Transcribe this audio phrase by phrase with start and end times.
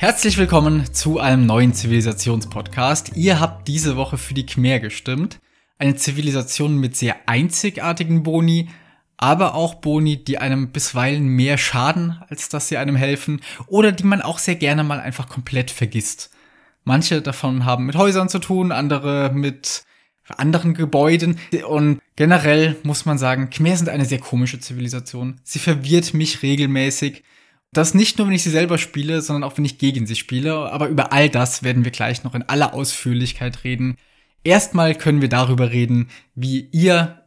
[0.00, 3.18] Herzlich willkommen zu einem neuen Zivilisationspodcast.
[3.18, 5.40] Ihr habt diese Woche für die Khmer gestimmt.
[5.76, 8.70] Eine Zivilisation mit sehr einzigartigen Boni,
[9.18, 14.04] aber auch Boni, die einem bisweilen mehr schaden, als dass sie einem helfen, oder die
[14.04, 16.30] man auch sehr gerne mal einfach komplett vergisst.
[16.82, 19.84] Manche davon haben mit Häusern zu tun, andere mit
[20.34, 21.38] anderen Gebäuden.
[21.68, 25.42] Und generell muss man sagen, Khmer sind eine sehr komische Zivilisation.
[25.44, 27.22] Sie verwirrt mich regelmäßig.
[27.72, 30.72] Das nicht nur, wenn ich sie selber spiele, sondern auch, wenn ich gegen sie spiele.
[30.72, 33.96] Aber über all das werden wir gleich noch in aller Ausführlichkeit reden.
[34.42, 37.20] Erstmal können wir darüber reden, wie ihr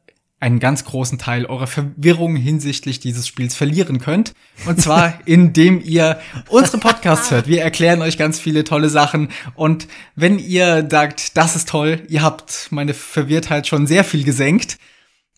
[0.44, 4.34] einen ganz großen Teil eurer Verwirrung hinsichtlich dieses Spiels verlieren könnt.
[4.66, 6.20] Und zwar, indem ihr
[6.50, 7.48] unsere Podcasts hört.
[7.48, 9.30] Wir erklären euch ganz viele tolle Sachen.
[9.56, 14.78] Und wenn ihr sagt, das ist toll, ihr habt meine Verwirrtheit schon sehr viel gesenkt,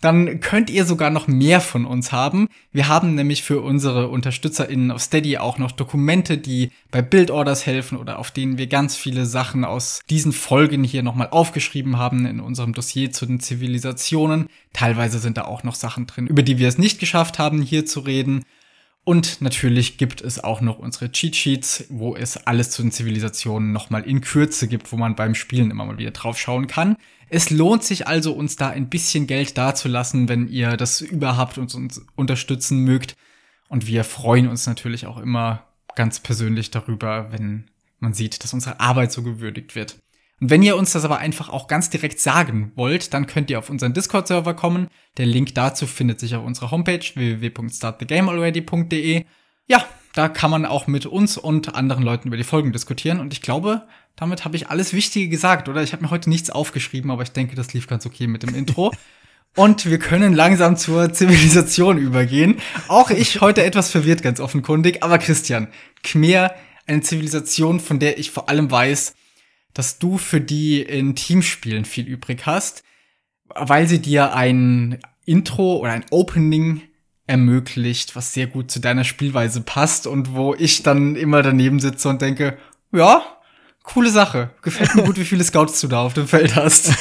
[0.02, 2.48] dann könnt ihr sogar noch mehr von uns haben.
[2.72, 7.98] Wir haben nämlich für unsere UnterstützerInnen auf Steady auch noch Dokumente, die bei Bildorders helfen
[7.98, 12.40] oder auf denen wir ganz viele Sachen aus diesen Folgen hier nochmal aufgeschrieben haben in
[12.40, 14.48] unserem Dossier zu den Zivilisationen.
[14.74, 17.86] Teilweise sind da auch noch Sachen drin, über die wir es nicht geschafft haben, hier
[17.86, 18.44] zu reden.
[19.06, 23.72] Und natürlich gibt es auch noch unsere Cheat Sheets, wo es alles zu den Zivilisationen
[23.72, 26.98] nochmal in Kürze gibt, wo man beim Spielen immer mal wieder drauf schauen kann.
[27.30, 31.76] Es lohnt sich also, uns da ein bisschen Geld dazulassen, wenn ihr das überhaupt uns,
[31.76, 33.16] uns unterstützen mögt.
[33.68, 35.66] Und wir freuen uns natürlich auch immer
[35.96, 39.98] ganz persönlich darüber, wenn man sieht, dass unsere Arbeit so gewürdigt wird.
[40.42, 43.58] Und wenn ihr uns das aber einfach auch ganz direkt sagen wollt, dann könnt ihr
[43.58, 44.90] auf unseren Discord-Server kommen.
[45.18, 49.24] Der Link dazu findet sich auf unserer Homepage www.startthegamealready.de.
[49.68, 53.20] Ja, da kann man auch mit uns und anderen Leuten über die Folgen diskutieren.
[53.20, 53.84] Und ich glaube,
[54.16, 55.84] damit habe ich alles Wichtige gesagt, oder?
[55.84, 58.56] Ich habe mir heute nichts aufgeschrieben, aber ich denke, das lief ganz okay mit dem
[58.56, 58.92] Intro.
[59.58, 62.60] Und wir können langsam zur Zivilisation übergehen.
[62.90, 65.02] Auch ich heute etwas verwirrt, ganz offenkundig.
[65.02, 65.70] Aber Christian,
[66.04, 66.54] Khmer,
[66.88, 69.16] eine Zivilisation, von der ich vor allem weiß,
[69.74, 72.84] dass du für die in Teamspielen viel übrig hast,
[73.54, 76.82] weil sie dir ein Intro oder ein Opening
[77.28, 82.10] ermöglicht, was sehr gut zu deiner Spielweise passt und wo ich dann immer daneben sitze
[82.10, 82.58] und denke,
[82.92, 83.24] ja,
[83.84, 84.52] coole Sache.
[84.62, 86.94] Gefällt mir gut, wie viele Scouts du da auf dem Feld hast.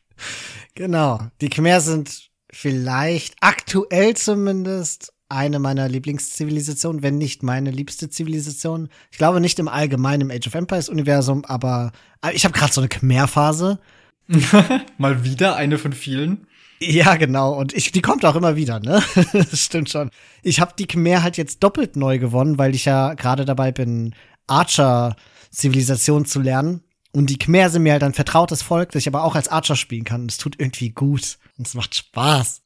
[0.74, 1.20] genau.
[1.40, 8.88] Die Khmer sind vielleicht aktuell zumindest eine meiner Lieblingszivilisationen, wenn nicht meine liebste Zivilisation.
[9.10, 11.92] Ich glaube nicht im allgemeinen im Age of Empires Universum, aber
[12.32, 13.78] ich habe gerade so eine Khmer-Phase.
[14.98, 16.47] Mal wieder eine von vielen.
[16.80, 17.58] Ja, genau.
[17.58, 19.02] Und ich, die kommt auch immer wieder, ne?
[19.32, 20.10] das stimmt schon.
[20.42, 24.14] Ich habe die Khmer halt jetzt doppelt neu gewonnen, weil ich ja gerade dabei bin,
[24.46, 26.82] Archer-Zivilisation zu lernen.
[27.12, 29.76] Und die Khmer sind mir halt ein vertrautes Volk, das ich aber auch als Archer
[29.76, 30.22] spielen kann.
[30.22, 31.38] Und es tut irgendwie gut.
[31.56, 32.62] Und es macht Spaß.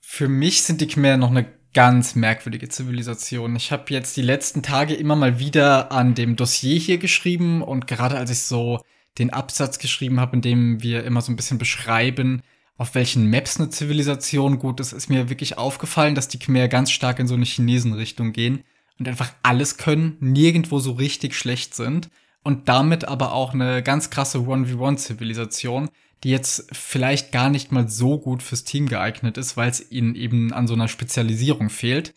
[0.00, 3.56] Für mich sind die Khmer noch eine ganz merkwürdige Zivilisation.
[3.56, 7.86] Ich habe jetzt die letzten Tage immer mal wieder an dem Dossier hier geschrieben und
[7.86, 8.80] gerade als ich so
[9.18, 12.42] den Absatz geschrieben habe, in dem wir immer so ein bisschen beschreiben,
[12.76, 16.90] auf welchen Maps eine Zivilisation gut ist, ist mir wirklich aufgefallen, dass die Khmer ganz
[16.90, 18.64] stark in so eine Chinesenrichtung gehen
[18.98, 22.08] und einfach alles können, nirgendwo so richtig schlecht sind
[22.42, 25.88] und damit aber auch eine ganz krasse 1v1-Zivilisation,
[26.22, 30.14] die jetzt vielleicht gar nicht mal so gut fürs Team geeignet ist, weil es ihnen
[30.14, 32.14] eben an so einer Spezialisierung fehlt.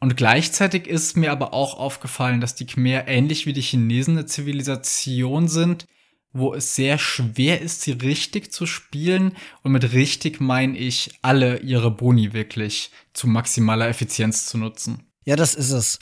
[0.00, 4.26] Und gleichzeitig ist mir aber auch aufgefallen, dass die Khmer ähnlich wie die Chinesen eine
[4.26, 5.86] Zivilisation sind,
[6.32, 9.32] wo es sehr schwer ist, sie richtig zu spielen.
[9.62, 15.04] Und mit richtig meine ich, alle ihre Boni wirklich zu maximaler Effizienz zu nutzen.
[15.24, 15.98] Ja, das ist es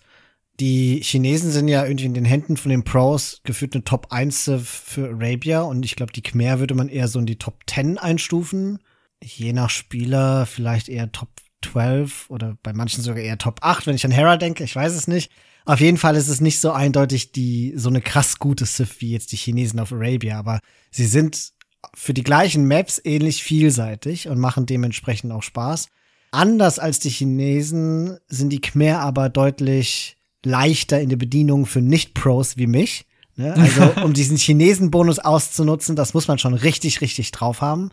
[0.61, 4.51] die Chinesen sind ja irgendwie in den Händen von den Pros geführt eine Top 1
[4.65, 7.99] für Arabia und ich glaube, die Khmer würde man eher so in die Top 10
[7.99, 8.79] einstufen.
[9.23, 11.29] Je nach Spieler vielleicht eher Top
[11.73, 14.95] 12 oder bei manchen sogar eher Top 8, wenn ich an Hera denke, ich weiß
[14.95, 15.31] es nicht.
[15.65, 19.13] Auf jeden Fall ist es nicht so eindeutig die so eine krass gute Civ wie
[19.13, 20.61] jetzt die Chinesen auf Arabia, aber
[20.91, 21.53] sie sind
[21.95, 25.89] für die gleichen Maps ähnlich vielseitig und machen dementsprechend auch Spaß.
[26.31, 32.57] Anders als die Chinesen sind die Khmer aber deutlich leichter in der Bedienung für Nicht-Pros
[32.57, 33.07] wie mich.
[33.37, 33.55] Ne?
[33.55, 37.91] Also, um diesen Chinesen-Bonus auszunutzen, das muss man schon richtig, richtig drauf haben.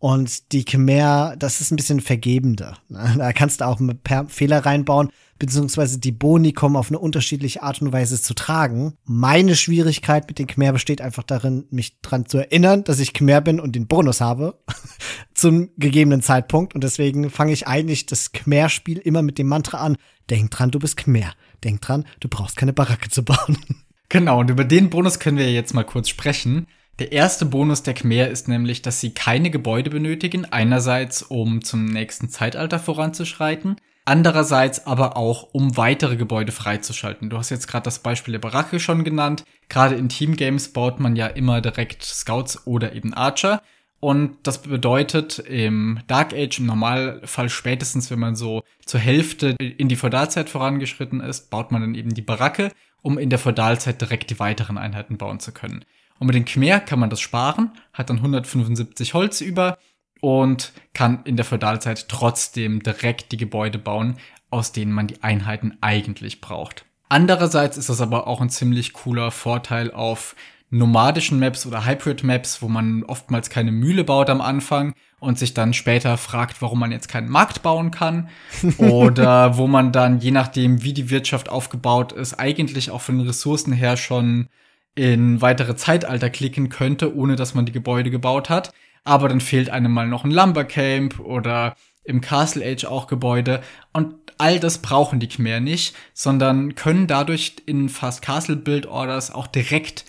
[0.00, 2.78] Und die Khmer, das ist ein bisschen vergebender.
[2.88, 3.16] Ne?
[3.18, 3.80] Da kannst du auch
[4.28, 5.10] Fehler reinbauen,
[5.40, 8.94] beziehungsweise die Boni kommen auf eine unterschiedliche Art und Weise zu tragen.
[9.04, 13.40] Meine Schwierigkeit mit den Khmer besteht einfach darin, mich dran zu erinnern, dass ich Khmer
[13.40, 14.60] bin und den Bonus habe
[15.34, 16.76] zum gegebenen Zeitpunkt.
[16.76, 19.96] Und deswegen fange ich eigentlich das Khmer-Spiel immer mit dem Mantra an.
[20.30, 21.32] Denk dran, du bist Khmer.
[21.64, 23.58] Denk dran, du brauchst keine Baracke zu bauen.
[24.08, 26.66] Genau, und über den Bonus können wir jetzt mal kurz sprechen.
[26.98, 31.86] Der erste Bonus der Khmer ist nämlich, dass sie keine Gebäude benötigen, einerseits um zum
[31.86, 33.76] nächsten Zeitalter voranzuschreiten,
[34.08, 37.28] Andererseits aber auch, um weitere Gebäude freizuschalten.
[37.28, 39.44] Du hast jetzt gerade das Beispiel der Baracke schon genannt.
[39.68, 43.60] Gerade in Teamgames baut man ja immer direkt Scouts oder eben Archer.
[44.00, 49.88] Und das bedeutet im Dark Age im Normalfall spätestens, wenn man so zur Hälfte in
[49.88, 52.72] die Feudalzeit vorangeschritten ist, baut man dann eben die Baracke,
[53.02, 55.84] um in der Feudalzeit direkt die weiteren Einheiten bauen zu können.
[56.18, 59.78] Und mit den Khmer kann man das sparen, hat dann 175 Holz über
[60.20, 64.16] und kann in der Feudalzeit trotzdem direkt die Gebäude bauen,
[64.50, 66.84] aus denen man die Einheiten eigentlich braucht.
[67.08, 70.34] Andererseits ist das aber auch ein ziemlich cooler Vorteil auf
[70.70, 75.54] nomadischen Maps oder Hybrid Maps, wo man oftmals keine Mühle baut am Anfang und sich
[75.54, 78.28] dann später fragt, warum man jetzt keinen Markt bauen kann
[78.78, 83.26] oder wo man dann, je nachdem, wie die Wirtschaft aufgebaut ist, eigentlich auch von den
[83.26, 84.48] Ressourcen her schon
[84.98, 88.72] in weitere Zeitalter klicken könnte, ohne dass man die Gebäude gebaut hat.
[89.04, 93.62] Aber dann fehlt einem mal noch ein Lumbercamp oder im Castle Age auch Gebäude
[93.92, 99.32] und all das brauchen die Khmer nicht, sondern können dadurch in Fast Castle Build Orders
[99.32, 100.04] auch direkt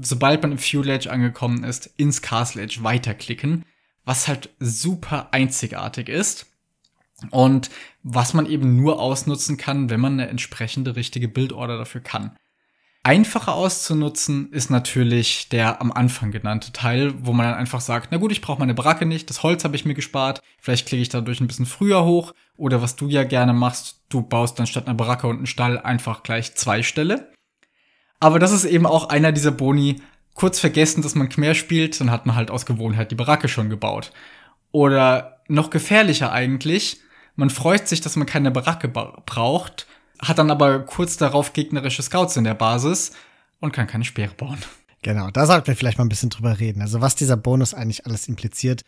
[0.00, 3.64] sobald man im Fuel Age angekommen ist, ins Castle Age weiterklicken,
[4.04, 6.46] was halt super einzigartig ist.
[7.30, 7.70] Und
[8.04, 12.36] was man eben nur ausnutzen kann, wenn man eine entsprechende richtige Bildorder dafür kann.
[13.08, 18.18] Einfacher auszunutzen ist natürlich der am Anfang genannte Teil, wo man dann einfach sagt, na
[18.18, 21.08] gut, ich brauche meine Baracke nicht, das Holz habe ich mir gespart, vielleicht klicke ich
[21.08, 24.86] dadurch ein bisschen früher hoch oder was du ja gerne machst, du baust dann statt
[24.86, 27.32] einer Baracke und einen Stall einfach gleich zwei Ställe.
[28.20, 30.02] Aber das ist eben auch einer dieser Boni,
[30.34, 33.70] kurz vergessen, dass man Khmer spielt, dann hat man halt aus Gewohnheit die Baracke schon
[33.70, 34.12] gebaut.
[34.70, 37.00] Oder noch gefährlicher eigentlich,
[37.36, 39.86] man freut sich, dass man keine Baracke ba braucht,
[40.20, 43.12] hat dann aber kurz darauf gegnerische Scouts in der Basis
[43.60, 44.58] und kann keine Speere bauen.
[45.02, 46.82] Genau, da sollten wir vielleicht mal ein bisschen drüber reden.
[46.82, 48.82] Also was dieser Bonus eigentlich alles impliziert.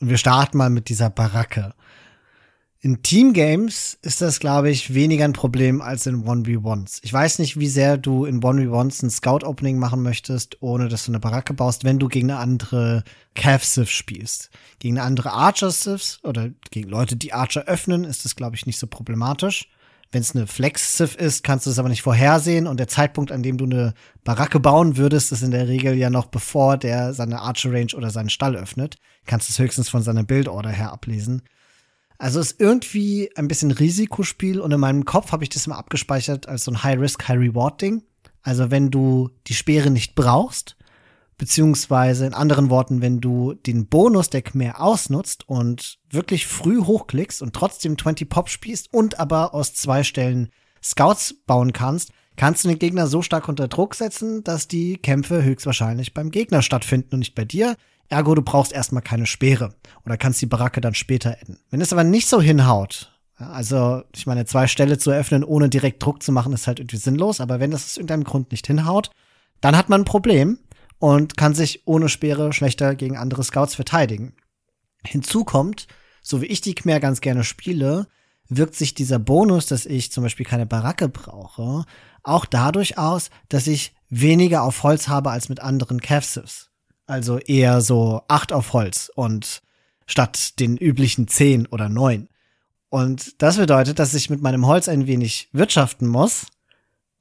[0.00, 1.74] Und wir starten mal mit dieser Baracke.
[2.80, 6.98] In Teamgames ist das, glaube ich, weniger ein Problem als in 1v1s.
[7.02, 11.12] Ich weiß nicht, wie sehr du in 1v1s ein Scout-Opening machen möchtest, ohne dass du
[11.12, 13.04] eine Baracke baust, wenn du gegen eine andere
[13.36, 14.50] Cav-Sith spielst.
[14.80, 18.80] Gegen eine andere Archer-Siths oder gegen Leute, die Archer öffnen, ist das, glaube ich, nicht
[18.80, 19.68] so problematisch.
[20.12, 23.42] Wenn es eine Flex-Sith ist, kannst du es aber nicht vorhersehen und der Zeitpunkt, an
[23.42, 23.94] dem du eine
[24.24, 28.28] Baracke bauen würdest, ist in der Regel ja noch bevor der seine Archer-Range oder seinen
[28.28, 28.96] Stall öffnet.
[29.24, 31.42] Kannst es höchstens von seiner Build-Order her ablesen.
[32.18, 36.46] Also ist irgendwie ein bisschen Risikospiel und in meinem Kopf habe ich das immer abgespeichert
[36.46, 38.02] als so ein High-Risk, High-Reward-Ding.
[38.42, 40.76] Also wenn du die Speere nicht brauchst,
[41.42, 47.42] beziehungsweise in anderen Worten, wenn du den Bonus der Khmer ausnutzt und wirklich früh hochklickst
[47.42, 50.50] und trotzdem 20 Pop spielst und aber aus zwei Stellen
[50.80, 55.42] Scouts bauen kannst, kannst du den Gegner so stark unter Druck setzen, dass die Kämpfe
[55.42, 57.74] höchstwahrscheinlich beim Gegner stattfinden und nicht bei dir.
[58.08, 59.74] Ergo, du brauchst erstmal keine Speere
[60.06, 61.58] oder kannst die Baracke dann später adden.
[61.70, 66.04] Wenn es aber nicht so hinhaut, also ich meine, zwei Ställe zu eröffnen, ohne direkt
[66.04, 69.10] Druck zu machen, ist halt irgendwie sinnlos, aber wenn das aus irgendeinem Grund nicht hinhaut,
[69.60, 70.60] dann hat man ein Problem
[71.02, 74.36] und kann sich ohne Speere schlechter gegen andere Scouts verteidigen.
[75.04, 75.88] Hinzu kommt,
[76.22, 78.06] so wie ich die Khmer ganz gerne spiele,
[78.48, 81.84] wirkt sich dieser Bonus, dass ich zum Beispiel keine Baracke brauche,
[82.22, 86.70] auch dadurch aus, dass ich weniger auf Holz habe als mit anderen Cavsivs.
[87.06, 89.60] Also eher so acht auf Holz und
[90.06, 92.28] statt den üblichen zehn oder neun.
[92.90, 96.46] Und das bedeutet, dass ich mit meinem Holz ein wenig wirtschaften muss.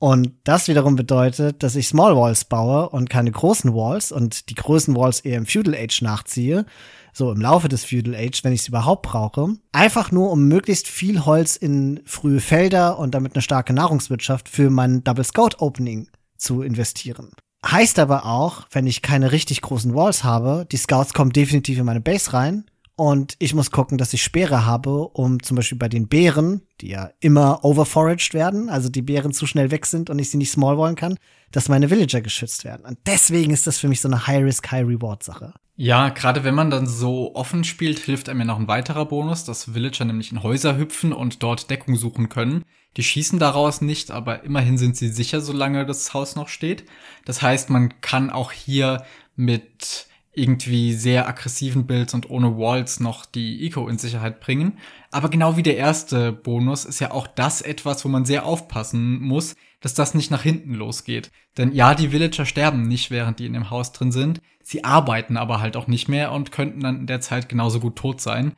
[0.02, 4.56] Und das wiederum bedeutet, dass ich Small Walls baue und keine großen Walls und die
[4.56, 6.66] großen Walls eher im Feudal Age nachziehe.
[7.14, 9.58] So im Laufe des Feudal Age, wenn ich es überhaupt brauche.
[9.72, 14.72] Einfach nur, um möglichst viel Holz in frühe Felder und damit eine starke Nahrungswirtschaft für
[14.72, 17.34] mein Double Scout Opening zu investieren.
[17.64, 21.86] Heißt aber auch, wenn ich keine richtig großen Walls habe, die Scouts kommen definitiv in
[21.86, 22.66] meine Base rein
[23.02, 26.90] und ich muss gucken, dass ich Speere habe, um zum Beispiel bei den Bären, die
[26.90, 30.52] ja immer overforaged werden, also die Bären zu schnell weg sind und ich sie nicht
[30.52, 31.18] smallwallen kann,
[31.52, 32.86] dass meine Villager geschützt werden.
[32.86, 35.56] Und deswegen ist das für mich so eine High-Risk, High-Reward-Sache.
[35.76, 39.46] Ja, gerade wenn man dann so offen spielt, hilft einem ja noch ein weiterer Bonus,
[39.46, 42.66] dass Villager nämlich in Häuser hüpfen und dort Deckung suchen können.
[42.98, 46.86] Die schießen daraus nicht, aber immerhin sind sie sicher, solange das Haus noch steht.
[47.26, 49.04] Das heißt, man kann auch hier
[49.36, 54.78] mit irgendwie sehr aggressiven Builds und ohne Walls noch die Eco in Sicherheit bringen.
[55.12, 59.20] Aber genau wie der erste Bonus ist ja auch das etwas, wo man sehr aufpassen
[59.22, 61.32] muss, dass das nicht nach hinten losgeht.
[61.58, 64.42] Denn ja, die Villager sterben nicht, während die in dem Haus drin sind.
[64.64, 67.98] Sie arbeiten aber halt auch nicht mehr und könnten dann in der Zeit genauso gut
[67.98, 68.54] tot sein.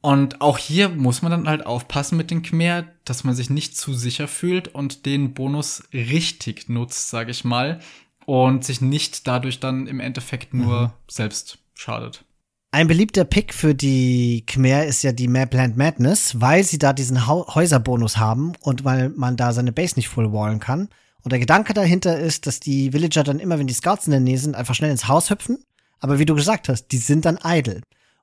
[0.00, 3.76] Und auch hier muss man dann halt aufpassen mit den Khmer, dass man sich nicht
[3.76, 7.80] zu sicher fühlt und den Bonus richtig nutzt, sage ich mal,
[8.28, 10.90] und sich nicht dadurch dann im Endeffekt nur mhm.
[11.10, 12.26] selbst schadet.
[12.72, 17.26] Ein beliebter Pick für die Khmer ist ja die Mapland Madness, weil sie da diesen
[17.26, 20.90] Häuserbonus haben und weil man da seine Base nicht fullwallen kann.
[21.22, 24.20] Und der Gedanke dahinter ist, dass die Villager dann immer, wenn die Scouts in der
[24.20, 25.64] Nähe sind, einfach schnell ins Haus hüpfen.
[25.98, 27.80] Aber wie du gesagt hast, die sind dann idle.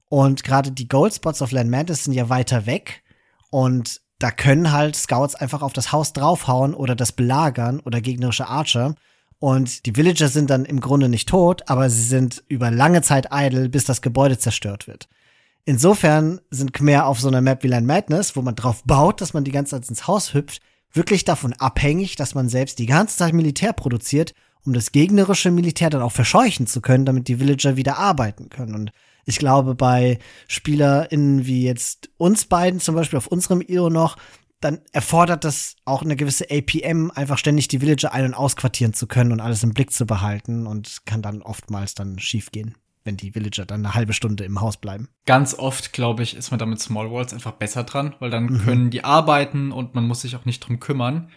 [0.07, 3.01] Und gerade die Goldspots auf Land Madness sind ja weiter weg.
[3.49, 8.47] Und da können halt Scouts einfach auf das Haus draufhauen oder das belagern oder gegnerische
[8.47, 8.93] Archer.
[9.39, 13.27] Und die Villager sind dann im Grunde nicht tot, aber sie sind über lange Zeit
[13.31, 15.07] idle, bis das Gebäude zerstört wird.
[15.65, 19.33] Insofern sind Khmer auf so einer Map wie Land Madness, wo man drauf baut, dass
[19.33, 20.61] man die ganze Zeit ins Haus hüpft,
[20.93, 25.89] wirklich davon abhängig, dass man selbst die ganze Zeit Militär produziert, um das gegnerische Militär
[25.89, 28.75] dann auch verscheuchen zu können, damit die Villager wieder arbeiten können.
[28.75, 28.91] Und
[29.25, 34.17] ich glaube, bei SpielerInnen wie jetzt uns beiden, zum Beispiel auf unserem IO noch,
[34.65, 39.05] dann erfordert das auch eine gewisse APM, einfach ständig die Villager ein- und ausquartieren zu
[39.05, 43.15] können und alles im Blick zu behalten und kann dann oftmals dann schief gehen, wenn
[43.15, 45.09] die Villager dann eine halbe Stunde im Haus bleiben.
[45.25, 48.45] Ganz oft, glaube ich, ist man da mit Small Walls einfach besser dran, weil dann
[48.45, 48.57] mhm.
[48.63, 51.29] können die arbeiten und man muss sich auch nicht drum kümmern.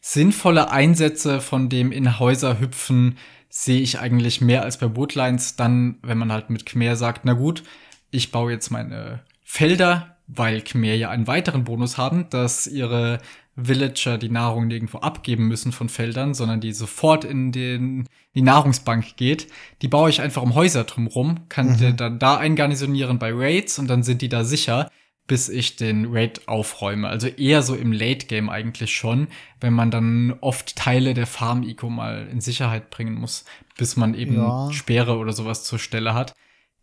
[0.00, 3.18] Sinnvolle Einsätze von dem in Häuser hüpfen
[3.48, 7.32] sehe ich eigentlich mehr als bei Woodlines dann, wenn man halt mit Khmer sagt, na
[7.32, 7.64] gut,
[8.10, 13.18] ich baue jetzt meine Felder weil Khmer ja einen weiteren Bonus haben, dass ihre
[13.56, 19.16] Villager die Nahrung nirgendwo abgeben müssen von Feldern, sondern die sofort in den, die Nahrungsbank
[19.16, 19.48] geht.
[19.82, 21.96] Die baue ich einfach um Häuser drumrum, kann mhm.
[21.96, 24.90] dann da eingarnisonieren bei Raids und dann sind die da sicher,
[25.26, 27.08] bis ich den Raid aufräume.
[27.08, 29.28] Also eher so im Late Game eigentlich schon,
[29.60, 33.44] wenn man dann oft Teile der Farm-Eco mal in Sicherheit bringen muss,
[33.76, 34.70] bis man eben ja.
[34.72, 36.34] Speere oder sowas zur Stelle hat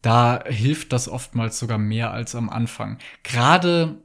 [0.05, 2.99] da hilft das oftmals sogar mehr als am Anfang.
[3.23, 3.97] Gerade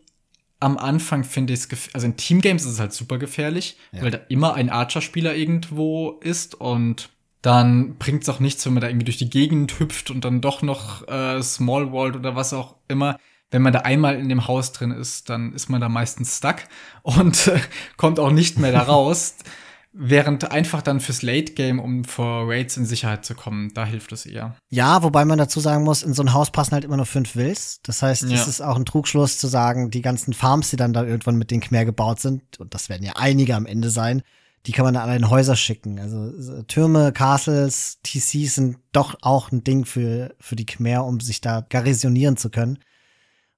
[0.59, 4.03] am Anfang finde ich es, also in Teamgames ist es halt super gefährlich, ja.
[4.03, 7.11] weil da immer ein Archer-Spieler irgendwo ist und
[7.43, 10.41] dann bringt es auch nichts, wenn man da irgendwie durch die Gegend hüpft und dann
[10.41, 13.19] doch noch äh, Small World oder was auch immer.
[13.51, 16.63] Wenn man da einmal in dem Haus drin ist, dann ist man da meistens stuck
[17.03, 17.61] und äh,
[17.97, 19.37] kommt auch nicht mehr da raus.
[19.93, 24.13] Während einfach dann fürs Late Game, um vor Raids in Sicherheit zu kommen, da hilft
[24.13, 24.55] es eher.
[24.69, 27.35] Ja, wobei man dazu sagen muss, in so ein Haus passen halt immer nur fünf
[27.35, 27.81] Wills.
[27.83, 28.45] Das heißt, es ja.
[28.45, 31.61] ist auch ein Trugschluss zu sagen, die ganzen Farms, die dann da irgendwann mit den
[31.61, 34.23] Khmer gebaut sind, und das werden ja einige am Ende sein,
[34.67, 35.99] die kann man dann in Häuser schicken.
[35.99, 41.41] Also Türme, Castles, TCs sind doch auch ein Ding für, für die Khmer, um sich
[41.41, 42.79] da garrisonieren zu können.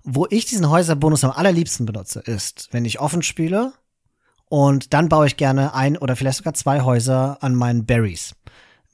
[0.04, 3.72] Wo ich diesen Häuserbonus am allerliebsten benutze, ist, wenn ich offen spiele
[4.52, 8.34] und dann baue ich gerne ein oder vielleicht sogar zwei Häuser an meinen Berries.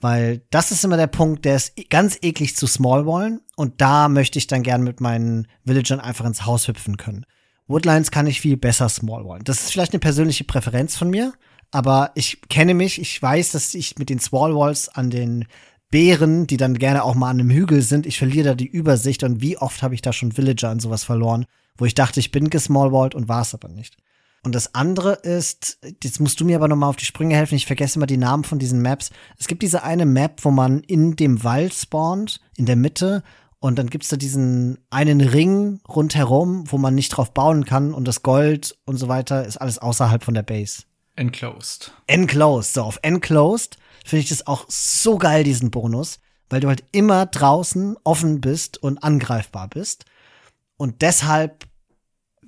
[0.00, 3.40] Weil das ist immer der Punkt, der ist ganz eklig zu small wallen.
[3.56, 7.26] Und da möchte ich dann gerne mit meinen Villagern einfach ins Haus hüpfen können.
[7.66, 9.42] Woodlines kann ich viel besser small wallen.
[9.42, 11.32] Das ist vielleicht eine persönliche Präferenz von mir.
[11.72, 15.44] Aber ich kenne mich, ich weiß, dass ich mit den Small Walls an den
[15.90, 19.24] Bären, die dann gerne auch mal an einem Hügel sind, ich verliere da die Übersicht
[19.24, 21.46] und wie oft habe ich da schon Villager an sowas verloren,
[21.76, 23.96] wo ich dachte, ich bin gesmallwalled und war es aber nicht.
[24.44, 27.66] Und das andere ist, jetzt musst du mir aber nochmal auf die Sprünge helfen, ich
[27.66, 29.10] vergesse immer die Namen von diesen Maps.
[29.36, 33.22] Es gibt diese eine Map, wo man in dem Wald spawnt, in der Mitte,
[33.60, 38.06] und dann gibt's da diesen einen Ring rundherum, wo man nicht drauf bauen kann und
[38.06, 40.84] das Gold und so weiter ist alles außerhalb von der Base.
[41.16, 41.92] Enclosed.
[42.06, 42.74] Enclosed.
[42.74, 47.26] So, auf Enclosed finde ich das auch so geil, diesen Bonus, weil du halt immer
[47.26, 50.04] draußen offen bist und angreifbar bist.
[50.76, 51.66] Und deshalb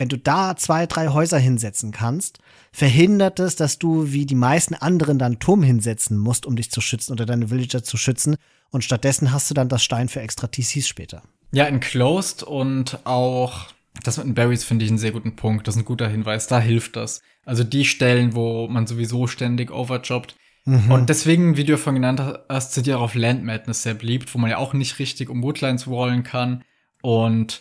[0.01, 2.39] wenn du da zwei, drei Häuser hinsetzen kannst,
[2.73, 6.81] verhindert es, dass du wie die meisten anderen dann Turm hinsetzen musst, um dich zu
[6.81, 8.37] schützen oder deine Villager zu schützen.
[8.71, 11.23] Und stattdessen hast du dann das Stein für extra TCs später.
[11.53, 13.67] Ja, enclosed und auch
[14.03, 15.69] das mit den Berries finde ich einen sehr guten Punkt.
[15.69, 16.47] Das ist ein guter Hinweis.
[16.47, 17.21] Da hilft das.
[17.45, 20.35] Also die Stellen, wo man sowieso ständig overjobbt.
[20.65, 20.91] Mhm.
[20.91, 23.95] Und deswegen, wie du ja vorhin genannt hast, sind ja auch auf Land Madness sehr
[23.95, 26.65] beliebt, wo man ja auch nicht richtig um Woodlines wallen kann.
[27.03, 27.61] Und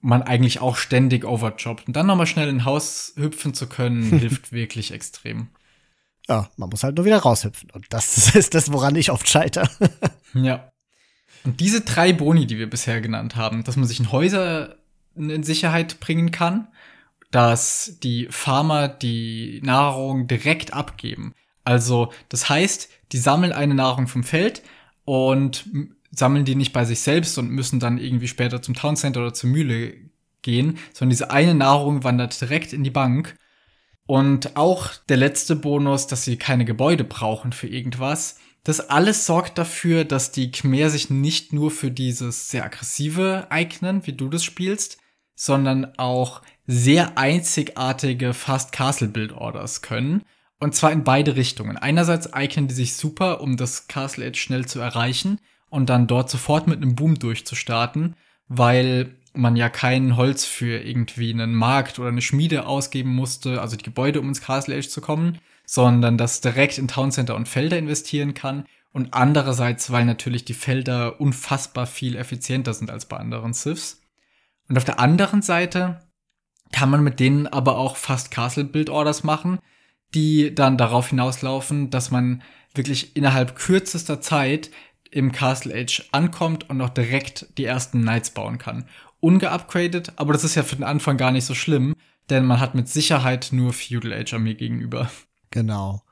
[0.00, 1.88] man eigentlich auch ständig overjobbt.
[1.88, 5.48] Und dann nochmal schnell in Haus hüpfen zu können, hilft wirklich extrem.
[6.28, 7.70] Ja, man muss halt nur wieder raushüpfen.
[7.70, 9.68] Und das ist das, woran ich oft scheitere.
[10.34, 10.70] ja.
[11.44, 14.76] Und diese drei Boni, die wir bisher genannt haben, dass man sich in Häuser
[15.16, 16.68] in Sicherheit bringen kann,
[17.30, 21.34] dass die Farmer die Nahrung direkt abgeben.
[21.64, 24.62] Also, das heißt, die sammeln eine Nahrung vom Feld
[25.04, 25.66] und
[26.18, 29.50] sammeln die nicht bei sich selbst und müssen dann irgendwie später zum Towncenter oder zur
[29.50, 29.94] Mühle
[30.42, 33.36] gehen, sondern diese eine Nahrung wandert direkt in die Bank.
[34.06, 38.38] Und auch der letzte Bonus, dass sie keine Gebäude brauchen für irgendwas.
[38.64, 44.06] Das alles sorgt dafür, dass die Khmer sich nicht nur für dieses sehr aggressive eignen,
[44.06, 44.98] wie du das spielst,
[45.34, 50.22] sondern auch sehr einzigartige Fast Castle Build Orders können.
[50.58, 51.76] Und zwar in beide Richtungen.
[51.76, 55.38] Einerseits eignen die sich super, um das Castle Edge schnell zu erreichen
[55.70, 58.16] und dann dort sofort mit einem Boom durchzustarten,
[58.48, 63.76] weil man ja kein Holz für irgendwie einen Markt oder eine Schmiede ausgeben musste, also
[63.76, 67.48] die Gebäude, um ins Castle Age zu kommen, sondern das direkt in Town Center und
[67.48, 73.16] Felder investieren kann und andererseits, weil natürlich die Felder unfassbar viel effizienter sind als bei
[73.16, 74.00] anderen Siths.
[74.68, 76.00] Und auf der anderen Seite
[76.72, 79.58] kann man mit denen aber auch fast Castle Build Orders machen,
[80.14, 82.42] die dann darauf hinauslaufen, dass man
[82.74, 84.70] wirklich innerhalb kürzester Zeit
[85.10, 88.84] im Castle Age ankommt und auch direkt die ersten Knights bauen kann.
[89.20, 91.94] Ungeupgradet, aber das ist ja für den Anfang gar nicht so schlimm,
[92.30, 95.10] denn man hat mit Sicherheit nur Feudal Age Armee gegenüber.
[95.50, 96.02] Genau.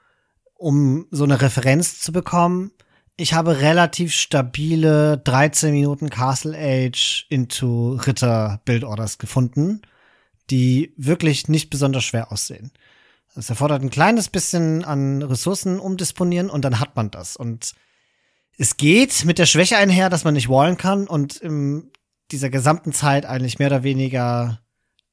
[0.54, 2.72] Um so eine Referenz zu bekommen,
[3.16, 9.82] ich habe relativ stabile 13 Minuten Castle Age into Ritter Build Orders gefunden,
[10.50, 12.72] die wirklich nicht besonders schwer aussehen.
[13.34, 17.36] Es erfordert ein kleines bisschen an Ressourcen umdisponieren und dann hat man das.
[17.36, 17.74] Und
[18.56, 21.90] es geht mit der Schwäche einher, dass man nicht wallen kann und in
[22.30, 24.60] dieser gesamten Zeit eigentlich mehr oder weniger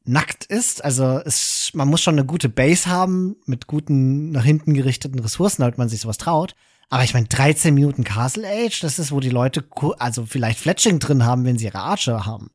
[0.06, 0.84] nackt ist.
[0.84, 5.62] Also es, man muss schon eine gute Base haben mit guten nach hinten gerichteten Ressourcen,
[5.62, 6.56] damit man sich sowas traut.
[6.90, 9.66] Aber ich meine, 13 Minuten Castle Age, das ist, wo die Leute
[9.98, 12.52] also vielleicht Fletching drin haben, wenn sie ihre Archer haben.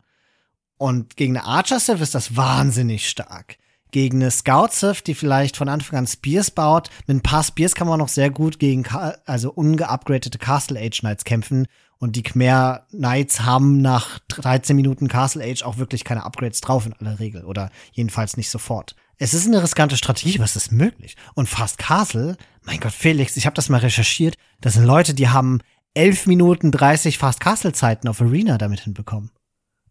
[0.77, 3.57] Und gegen eine Archer-Civ ist das wahnsinnig stark
[3.91, 6.91] gegen eine Scout-Civ, die vielleicht von Anfang an Spears baut.
[7.07, 8.85] Mit ein paar Spears kann man noch sehr gut gegen
[9.27, 11.67] also ungeupgradete Castle Age Knights kämpfen.
[11.99, 16.87] Und die Khmer Knights haben nach 13 Minuten Castle Age auch wirklich keine Upgrades drauf
[16.87, 17.45] in aller Regel.
[17.45, 18.95] Oder jedenfalls nicht sofort.
[19.17, 21.17] Es ist eine riskante Strategie, aber es ist möglich.
[21.35, 24.37] Und Fast Castle, mein Gott, Felix, ich habe das mal recherchiert.
[24.61, 25.61] Das sind Leute, die haben
[25.95, 29.31] 11 Minuten 30 Fast Castle Zeiten auf Arena damit hinbekommen.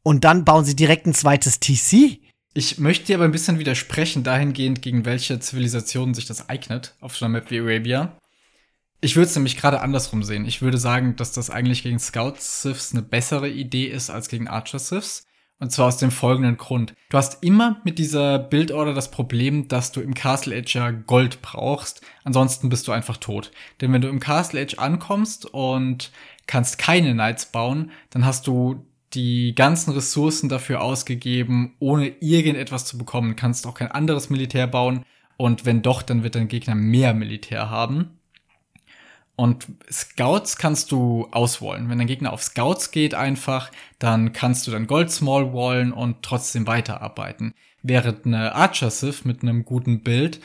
[0.02, 2.22] Und dann bauen sie direkt ein zweites TC.
[2.54, 7.16] Ich möchte dir aber ein bisschen widersprechen, dahingehend, gegen welche Zivilisationen sich das eignet auf
[7.16, 8.18] so einer Map wie Arabia.
[9.00, 10.46] Ich würde es nämlich gerade andersrum sehen.
[10.46, 15.26] Ich würde sagen, dass das eigentlich gegen Scout-Siths eine bessere Idee ist als gegen Archer-Siths.
[15.60, 16.94] Und zwar aus dem folgenden Grund.
[17.10, 21.42] Du hast immer mit dieser Bildorder das Problem, dass du im Castle Age ja Gold
[21.42, 22.02] brauchst.
[22.24, 23.52] Ansonsten bist du einfach tot.
[23.82, 26.12] Denn wenn du im Castle Age ankommst und
[26.46, 32.98] kannst keine Knights bauen, dann hast du die ganzen Ressourcen dafür ausgegeben, ohne irgendetwas zu
[32.98, 33.36] bekommen.
[33.36, 35.06] Kannst auch kein anderes Militär bauen.
[35.38, 38.18] Und wenn doch, dann wird dein Gegner mehr Militär haben.
[39.36, 41.90] Und Scouts kannst du auswollen.
[41.90, 46.24] Wenn dein Gegner auf Scouts geht einfach, dann kannst du dann Gold Small wallen und
[46.24, 47.54] trotzdem weiterarbeiten.
[47.84, 50.42] Während eine Archer Sith mit einem guten Bild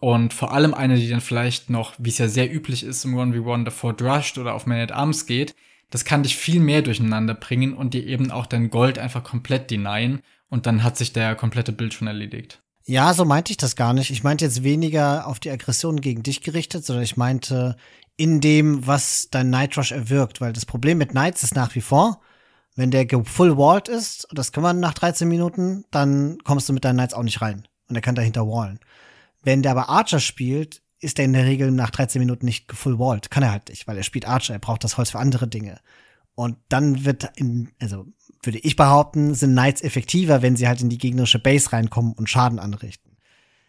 [0.00, 3.14] und vor allem eine, die dann vielleicht noch, wie es ja sehr üblich ist im
[3.14, 5.54] 1v1 davor drushed oder auf Man at Arms geht,
[5.92, 9.70] das kann dich viel mehr durcheinander bringen und dir eben auch dein Gold einfach komplett
[9.70, 12.62] denyen und dann hat sich der komplette Bild schon erledigt.
[12.84, 14.10] Ja, so meinte ich das gar nicht.
[14.10, 17.76] Ich meinte jetzt weniger auf die Aggression gegen dich gerichtet, sondern ich meinte
[18.16, 21.80] in dem, was dein Night Rush erwirkt, weil das Problem mit Knights ist nach wie
[21.82, 22.20] vor,
[22.74, 26.84] wenn der full walled ist, das kann man nach 13 Minuten, dann kommst du mit
[26.84, 28.80] deinen Knights auch nicht rein und er kann dahinter wallen.
[29.42, 32.98] Wenn der aber Archer spielt, ist er in der Regel nach 13 Minuten nicht full
[32.98, 33.30] walled.
[33.30, 35.80] Kann er halt nicht, weil er spielt Archer, er braucht das Holz für andere Dinge.
[36.34, 38.06] Und dann wird in, also
[38.42, 42.28] würde ich behaupten, sind Knights effektiver, wenn sie halt in die gegnerische Base reinkommen und
[42.28, 43.16] Schaden anrichten.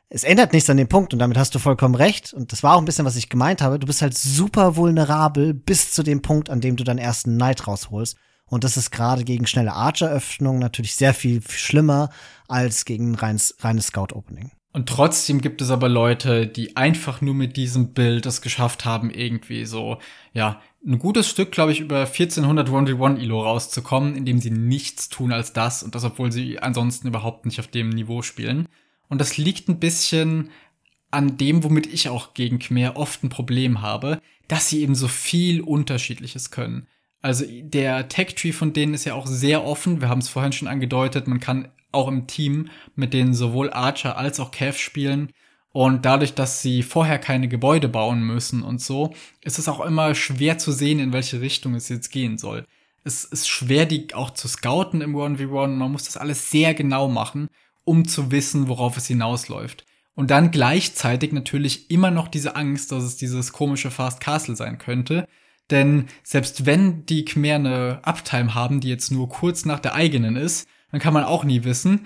[0.10, 2.34] Es ändert nichts an dem Punkt und damit hast du vollkommen recht.
[2.34, 3.80] Und das war auch ein bisschen, was ich gemeint habe.
[3.80, 7.66] Du bist halt super vulnerabel bis zu dem Punkt, an dem du deinen ersten Knight
[7.68, 8.16] rausholst.
[8.46, 12.10] Und das ist gerade gegen schnelle Archer-Öffnung natürlich sehr viel schlimmer
[12.48, 14.52] als gegen reines, reines Scout-Opening.
[14.74, 19.12] Und trotzdem gibt es aber Leute, die einfach nur mit diesem Bild es geschafft haben,
[19.12, 20.00] irgendwie so,
[20.34, 25.32] ja, ein gutes Stück, glaube ich, über 1400 1v1 Elo rauszukommen, indem sie nichts tun
[25.32, 28.68] als das und das, obwohl sie ansonsten überhaupt nicht auf dem Niveau spielen.
[29.08, 30.50] Und das liegt ein bisschen
[31.12, 35.08] an dem, womit ich auch gegen Khmer oft ein Problem habe, dass sie eben so
[35.08, 36.88] viel Unterschiedliches können.
[37.22, 40.02] Also der Tech-Tree von denen ist ja auch sehr offen.
[40.02, 41.28] Wir haben es vorhin schon angedeutet.
[41.28, 45.32] Man kann auch im Team mit denen sowohl Archer als auch Cav spielen.
[45.72, 50.14] Und dadurch, dass sie vorher keine Gebäude bauen müssen und so, ist es auch immer
[50.14, 52.66] schwer zu sehen, in welche Richtung es jetzt gehen soll.
[53.04, 55.68] Es ist schwer, die auch zu scouten im 1v1.
[55.68, 57.50] Man muss das alles sehr genau machen,
[57.84, 59.86] um zu wissen, worauf es hinausläuft.
[60.16, 64.78] Und dann gleichzeitig natürlich immer noch diese Angst, dass es dieses komische Fast Castle sein
[64.78, 65.28] könnte.
[65.72, 70.36] Denn selbst wenn die Khmer eine Uptime haben, die jetzt nur kurz nach der eigenen
[70.36, 72.06] ist, dann kann man auch nie wissen,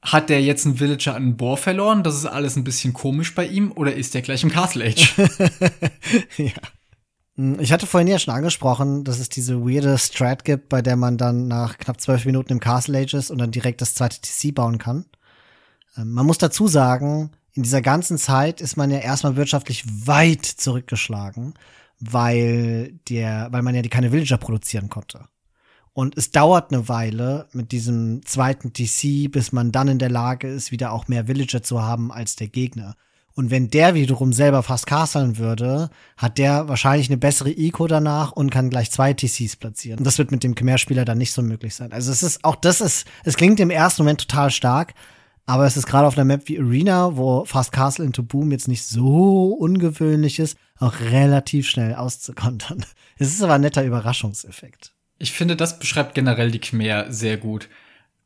[0.00, 2.04] hat der jetzt einen Villager an Bohr verloren?
[2.04, 5.12] Das ist alles ein bisschen komisch bei ihm oder ist der gleich im Castle Age?
[6.36, 6.52] ja.
[7.34, 10.94] Hm, ich hatte vorhin ja schon angesprochen, dass es diese weirde Strat gibt, bei der
[10.94, 14.20] man dann nach knapp zwölf Minuten im Castle Age ist und dann direkt das zweite
[14.20, 15.06] TC bauen kann.
[15.96, 20.46] Ähm, man muss dazu sagen, in dieser ganzen Zeit ist man ja erstmal wirtschaftlich weit
[20.46, 21.54] zurückgeschlagen,
[21.98, 25.24] weil der, weil man ja die keine Villager produzieren konnte.
[25.98, 30.46] Und es dauert eine Weile mit diesem zweiten TC, bis man dann in der Lage
[30.46, 32.94] ist, wieder auch mehr Villager zu haben als der Gegner.
[33.34, 38.30] Und wenn der wiederum selber fast castlen würde, hat der wahrscheinlich eine bessere Eco danach
[38.30, 39.98] und kann gleich zwei TCs platzieren.
[39.98, 41.90] Und das wird mit dem Khmer-Spieler dann nicht so möglich sein.
[41.90, 44.94] Also es ist, auch das ist, es klingt im ersten Moment total stark,
[45.46, 48.68] aber es ist gerade auf einer Map wie Arena, wo Fast Castle into Boom jetzt
[48.68, 52.86] nicht so ungewöhnlich ist, auch relativ schnell auszukontern.
[53.20, 54.92] Es ist aber ein netter Überraschungseffekt.
[55.18, 57.68] Ich finde, das beschreibt generell die Khmer sehr gut.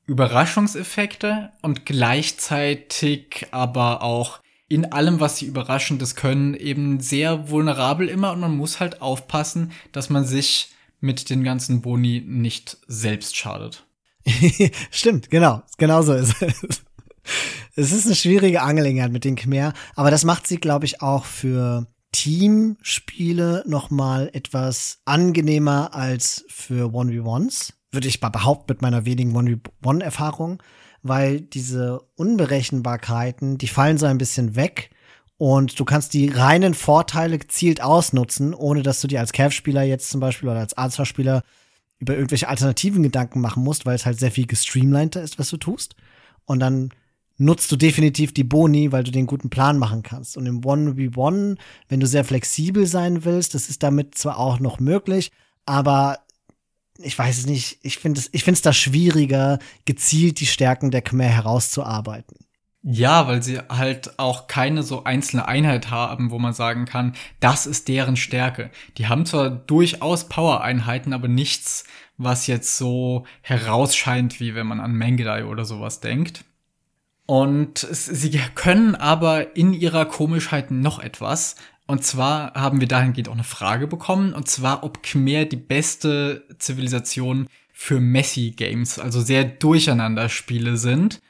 [0.06, 8.32] Überraschungseffekte und gleichzeitig aber auch in allem, was sie Überraschendes können, eben sehr vulnerabel immer
[8.32, 13.84] und man muss halt aufpassen, dass man sich mit den ganzen Boni nicht selbst schadet.
[14.90, 15.62] Stimmt, genau.
[15.78, 16.82] Genauso ist es.
[17.74, 21.24] Es ist eine schwierige Angelegenheit mit den Khmer, aber das macht sie, glaube ich, auch
[21.24, 29.36] für Teamspiele noch mal etwas angenehmer als für 1v1s, würde ich behaupten mit meiner wenigen
[29.36, 30.62] 1v1-Erfahrung,
[31.02, 34.90] weil diese Unberechenbarkeiten, die fallen so ein bisschen weg
[35.36, 40.10] und du kannst die reinen Vorteile gezielt ausnutzen, ohne dass du dir als Cav-Spieler jetzt
[40.10, 41.42] zum Beispiel oder als Arzer-Spieler
[41.98, 45.56] über irgendwelche alternativen Gedanken machen musst, weil es halt sehr viel gestreamliner ist, was du
[45.56, 45.96] tust.
[46.44, 46.90] Und dann
[47.44, 50.36] nutzt du definitiv die Boni, weil du den guten Plan machen kannst.
[50.36, 54.80] Und im 1v1, wenn du sehr flexibel sein willst, das ist damit zwar auch noch
[54.80, 55.30] möglich,
[55.66, 56.18] aber
[56.98, 62.36] ich weiß es nicht, ich finde es da schwieriger, gezielt die Stärken der Khmer herauszuarbeiten.
[62.84, 67.66] Ja, weil sie halt auch keine so einzelne Einheit haben, wo man sagen kann, das
[67.66, 68.70] ist deren Stärke.
[68.98, 71.84] Die haben zwar durchaus Power-Einheiten, aber nichts,
[72.18, 76.44] was jetzt so herausscheint, wie wenn man an Mangedai oder sowas denkt.
[77.26, 81.56] Und sie können aber in ihrer Komischheit noch etwas.
[81.86, 84.34] Und zwar haben wir dahingehend auch eine Frage bekommen.
[84.34, 91.20] Und zwar, ob Khmer die beste Zivilisation für Messi-Games, also sehr Durcheinander-Spiele sind.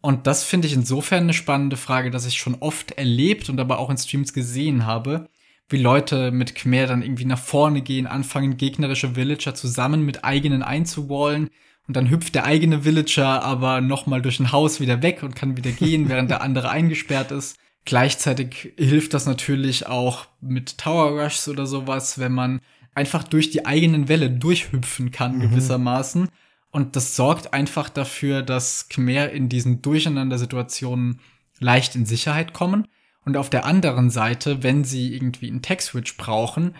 [0.00, 3.78] Und das finde ich insofern eine spannende Frage, dass ich schon oft erlebt und aber
[3.78, 5.28] auch in Streams gesehen habe,
[5.68, 10.62] wie Leute mit Khmer dann irgendwie nach vorne gehen, anfangen, gegnerische Villager zusammen mit eigenen
[10.62, 11.50] einzuwallen
[11.88, 15.56] und dann hüpft der eigene Villager aber nochmal durch ein Haus wieder weg und kann
[15.56, 17.56] wieder gehen, während der andere eingesperrt ist.
[17.84, 22.60] Gleichzeitig hilft das natürlich auch mit Tower Rushs oder sowas, wenn man
[22.94, 25.40] einfach durch die eigenen Welle durchhüpfen kann, mhm.
[25.40, 26.28] gewissermaßen.
[26.70, 31.20] Und das sorgt einfach dafür, dass Khmer in diesen Durcheinander-Situationen
[31.58, 32.86] leicht in Sicherheit kommen.
[33.24, 36.74] Und auf der anderen Seite, wenn sie irgendwie einen Tech-Switch brauchen,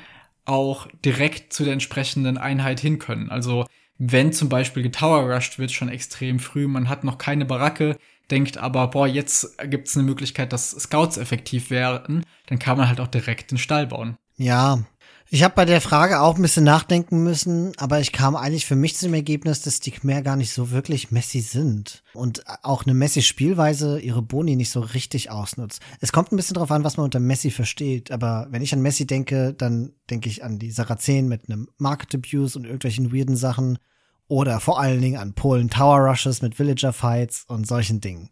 [0.44, 3.30] auch direkt zu der entsprechenden Einheit hin können.
[3.30, 3.66] Also
[4.04, 7.96] wenn zum Beispiel getower-rushed wird, schon extrem früh, man hat noch keine Baracke,
[8.32, 12.98] denkt aber, boah, jetzt gibt's eine Möglichkeit, dass Scouts effektiv werden, dann kann man halt
[12.98, 14.16] auch direkt den Stall bauen.
[14.36, 14.82] Ja,
[15.28, 18.74] ich habe bei der Frage auch ein bisschen nachdenken müssen, aber ich kam eigentlich für
[18.74, 22.84] mich zu dem Ergebnis, dass die Khmer gar nicht so wirklich Messi sind und auch
[22.84, 25.80] eine Messi-Spielweise ihre Boni nicht so richtig ausnutzt.
[26.00, 28.82] Es kommt ein bisschen drauf an, was man unter Messi versteht, aber wenn ich an
[28.82, 33.36] Messi denke, dann denke ich an die Sarazen mit einem Market Abuse und irgendwelchen weirden
[33.36, 33.78] Sachen
[34.28, 38.30] oder vor allen Dingen an Polen Tower Rushes mit Villager Fights und solchen Dingen.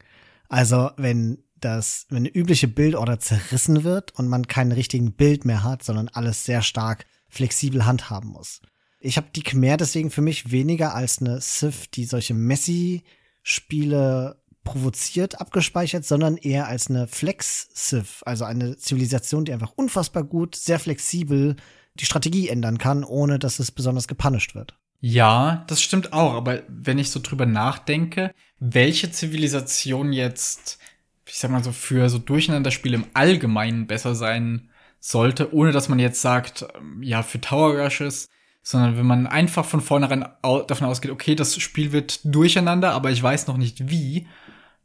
[0.49, 5.63] Also, wenn das, wenn eine übliche Bildorder zerrissen wird und man keinen richtigen Bild mehr
[5.63, 8.61] hat, sondern alles sehr stark flexibel handhaben muss.
[8.99, 15.41] Ich habe die Khmer deswegen für mich weniger als eine Sith, die solche Messi-Spiele provoziert
[15.41, 21.57] abgespeichert, sondern eher als eine Flex-Sith, also eine Zivilisation, die einfach unfassbar gut, sehr flexibel
[21.95, 24.79] die Strategie ändern kann, ohne dass es besonders gepunished wird.
[25.01, 26.35] Ja, das stimmt auch.
[26.35, 30.79] Aber wenn ich so drüber nachdenke, welche Zivilisation jetzt,
[31.27, 34.69] ich sag mal so, für so Durcheinanderspiele im Allgemeinen besser sein
[35.01, 38.29] sollte, ohne dass man jetzt sagt, ähm, ja, für Tower Rushes,
[38.63, 43.23] sondern wenn man einfach von vornherein davon ausgeht, okay, das Spiel wird durcheinander, aber ich
[43.23, 44.27] weiß noch nicht wie,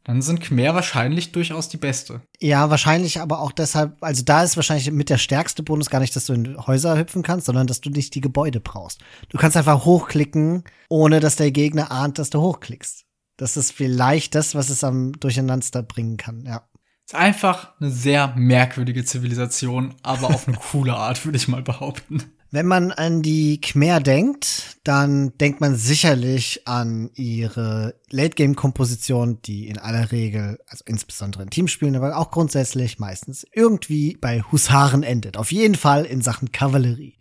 [0.06, 2.20] dann sind Khmer wahrscheinlich durchaus die beste.
[2.38, 6.14] Ja, wahrscheinlich aber auch deshalb, also da ist wahrscheinlich mit der stärkste Bonus gar nicht,
[6.14, 9.00] dass du in Häuser hüpfen kannst, sondern dass du nicht die Gebäude brauchst.
[9.30, 13.04] Du kannst einfach hochklicken, ohne dass der Gegner ahnt, dass du hochklickst.
[13.36, 16.68] Das ist vielleicht das, was es am Durcheinander bringen kann, ja.
[17.04, 22.22] Ist einfach eine sehr merkwürdige Zivilisation, aber auf eine coole Art, würde ich mal behaupten.
[22.52, 29.78] Wenn man an die Khmer denkt, dann denkt man sicherlich an ihre Late-Game-Komposition, die in
[29.78, 35.36] aller Regel, also insbesondere in Teamspielen, aber auch grundsätzlich meistens irgendwie bei Husaren endet.
[35.36, 37.18] Auf jeden Fall in Sachen Kavallerie.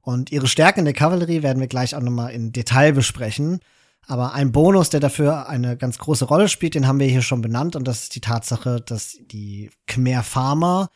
[0.00, 3.60] Und ihre Stärken der Kavallerie werden wir gleich auch nochmal in Detail besprechen.
[4.06, 7.42] Aber ein Bonus, der dafür eine ganz große Rolle spielt, den haben wir hier schon
[7.42, 7.76] benannt.
[7.76, 10.88] Und das ist die Tatsache, dass die Khmer Farmer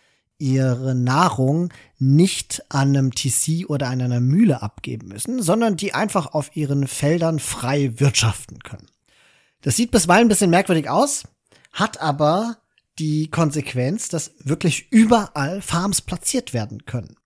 [0.43, 6.35] ihre Nahrung nicht an einem TC oder an einer Mühle abgeben müssen, sondern die einfach
[6.35, 8.89] auf ihren Feldern frei wirtschaften können.
[9.61, 11.23] Das sieht bisweilen ein bisschen merkwürdig aus,
[11.73, 12.57] hat aber
[12.99, 17.17] die Konsequenz, dass wirklich überall Farms platziert werden können.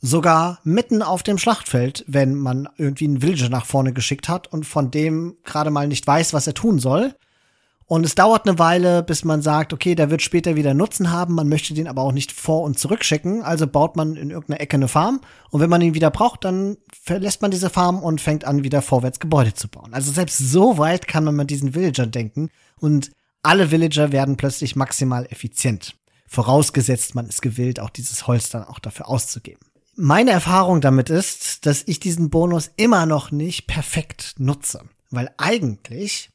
[0.00, 4.66] Sogar mitten auf dem Schlachtfeld, wenn man irgendwie einen Villager nach vorne geschickt hat und
[4.66, 7.14] von dem gerade mal nicht weiß, was er tun soll,
[7.88, 11.34] und es dauert eine Weile, bis man sagt, okay, der wird später wieder Nutzen haben,
[11.34, 14.76] man möchte den aber auch nicht vor- und zurückschicken, also baut man in irgendeiner Ecke
[14.76, 15.20] eine Farm
[15.50, 18.82] und wenn man ihn wieder braucht, dann verlässt man diese Farm und fängt an, wieder
[18.82, 19.94] vorwärts Gebäude zu bauen.
[19.94, 24.74] Also selbst so weit kann man mit diesen Villagern denken und alle Villager werden plötzlich
[24.74, 25.94] maximal effizient.
[26.26, 29.60] Vorausgesetzt, man ist gewillt, auch dieses Holz dann auch dafür auszugeben.
[29.94, 34.82] Meine Erfahrung damit ist, dass ich diesen Bonus immer noch nicht perfekt nutze.
[35.10, 36.30] Weil eigentlich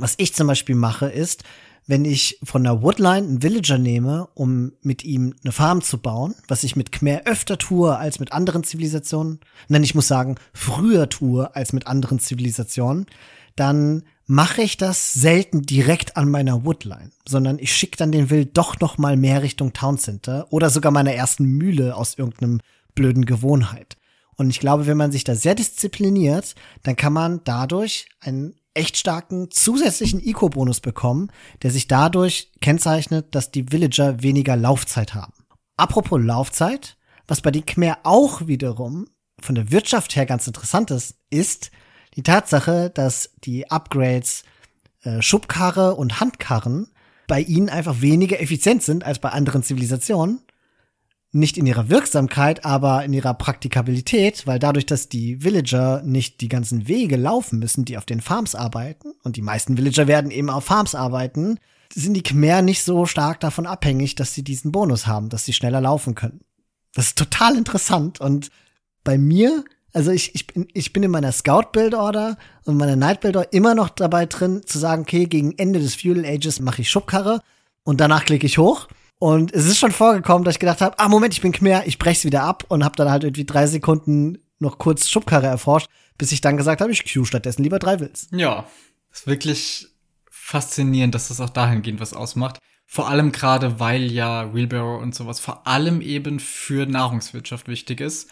[0.00, 1.44] was ich zum Beispiel mache, ist,
[1.86, 6.34] wenn ich von der Woodline einen Villager nehme, um mit ihm eine Farm zu bauen,
[6.46, 11.08] was ich mit Khmer öfter tue als mit anderen Zivilisationen, nein, ich muss sagen, früher
[11.08, 13.06] tue als mit anderen Zivilisationen,
[13.56, 18.44] dann mache ich das selten direkt an meiner Woodline, sondern ich schicke dann den Will
[18.44, 22.60] doch noch mal mehr Richtung Town Center oder sogar meiner ersten Mühle aus irgendeinem
[22.94, 23.96] blöden Gewohnheit.
[24.36, 28.96] Und ich glaube, wenn man sich da sehr diszipliniert, dann kann man dadurch einen echt
[28.96, 31.30] starken zusätzlichen Eco-Bonus bekommen,
[31.62, 35.34] der sich dadurch kennzeichnet, dass die Villager weniger Laufzeit haben.
[35.76, 39.06] Apropos Laufzeit, was bei den Khmer auch wiederum
[39.40, 41.70] von der Wirtschaft her ganz interessant ist, ist
[42.14, 44.44] die Tatsache, dass die Upgrades
[45.02, 46.88] äh, Schubkarre und Handkarren
[47.26, 50.40] bei ihnen einfach weniger effizient sind als bei anderen Zivilisationen
[51.32, 56.48] nicht in ihrer Wirksamkeit, aber in ihrer Praktikabilität, weil dadurch, dass die Villager nicht die
[56.48, 60.48] ganzen Wege laufen müssen, die auf den Farms arbeiten, und die meisten Villager werden eben
[60.48, 61.58] auf Farms arbeiten,
[61.92, 65.52] sind die Khmer nicht so stark davon abhängig, dass sie diesen Bonus haben, dass sie
[65.52, 66.40] schneller laufen können.
[66.94, 68.50] Das ist total interessant und
[69.04, 73.74] bei mir, also ich, ich, bin, ich bin in meiner Scout-Build-Order und meiner Night-Build-Order immer
[73.74, 77.42] noch dabei drin, zu sagen, okay, gegen Ende des Fuel Ages mache ich Schubkarre
[77.84, 81.08] und danach klicke ich hoch und es ist schon vorgekommen, dass ich gedacht habe, ah,
[81.08, 84.38] Moment, ich bin Khmer, ich brech's wieder ab und habe dann halt irgendwie drei Sekunden
[84.60, 88.28] noch kurz Schubkarre erforscht, bis ich dann gesagt habe, ich queue stattdessen lieber drei Wills.
[88.32, 88.66] Ja,
[89.12, 89.88] ist wirklich
[90.30, 92.58] faszinierend, dass das auch dahingehend was ausmacht.
[92.86, 98.30] Vor allem gerade, weil ja Wheelbarrow und sowas vor allem eben für Nahrungswirtschaft wichtig ist.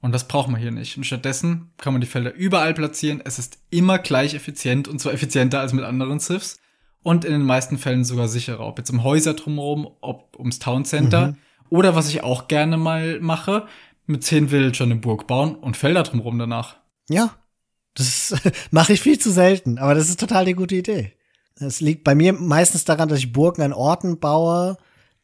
[0.00, 0.96] Und das braucht man hier nicht.
[0.96, 3.22] Und stattdessen kann man die Felder überall platzieren.
[3.24, 6.58] Es ist immer gleich effizient und zwar effizienter als mit anderen Sifs
[7.06, 8.66] und in den meisten Fällen sogar sicherer.
[8.66, 11.36] Ob jetzt um Häuser drumherum, ob ums Town Center mhm.
[11.70, 13.68] oder was ich auch gerne mal mache,
[14.06, 16.78] mit zehn Villagern eine Burg bauen und Felder drumherum danach.
[17.08, 17.36] Ja,
[17.94, 18.34] das
[18.72, 21.12] mache ich viel zu selten, aber das ist total die gute Idee.
[21.60, 24.76] Es liegt bei mir meistens daran, dass ich Burgen an Orten baue,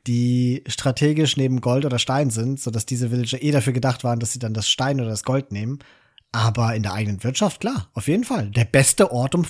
[0.07, 4.21] die strategisch neben Gold oder Stein sind, so dass diese Villager eh dafür gedacht waren,
[4.21, 5.81] dass sie dann das Stein oder das Gold nehmen.
[6.31, 8.51] Aber in der eigenen Wirtschaft, klar, auf jeden Fall.
[8.51, 9.45] Der beste Ort, um,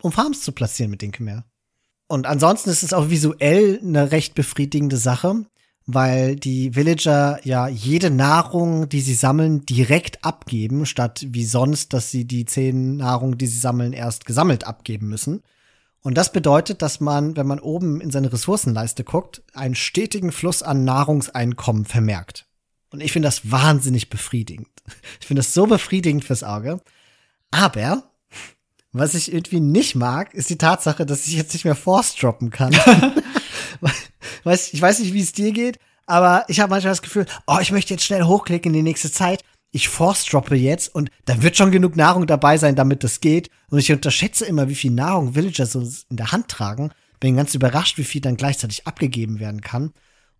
[0.00, 1.44] um Farms zu platzieren mit den Khmer.
[2.14, 5.46] Und ansonsten ist es auch visuell eine recht befriedigende Sache,
[5.84, 12.12] weil die Villager ja jede Nahrung, die sie sammeln, direkt abgeben, statt wie sonst, dass
[12.12, 15.42] sie die zehn Nahrung, die sie sammeln, erst gesammelt abgeben müssen.
[16.02, 20.62] Und das bedeutet, dass man, wenn man oben in seine Ressourcenleiste guckt, einen stetigen Fluss
[20.62, 22.46] an Nahrungseinkommen vermerkt.
[22.90, 24.68] Und ich finde das wahnsinnig befriedigend.
[25.20, 26.80] Ich finde das so befriedigend fürs Auge.
[27.50, 28.04] Aber
[28.94, 32.50] was ich irgendwie nicht mag, ist die Tatsache, dass ich jetzt nicht mehr Force droppen
[32.50, 32.72] kann.
[34.44, 37.72] ich weiß nicht, wie es dir geht, aber ich habe manchmal das Gefühl, oh, ich
[37.72, 39.42] möchte jetzt schnell hochklicken in die nächste Zeit.
[39.72, 43.50] Ich Force droppe jetzt und da wird schon genug Nahrung dabei sein, damit das geht.
[43.68, 46.92] Und ich unterschätze immer, wie viel Nahrung Villager so in der Hand tragen.
[47.18, 49.92] Bin ganz überrascht, wie viel dann gleichzeitig abgegeben werden kann.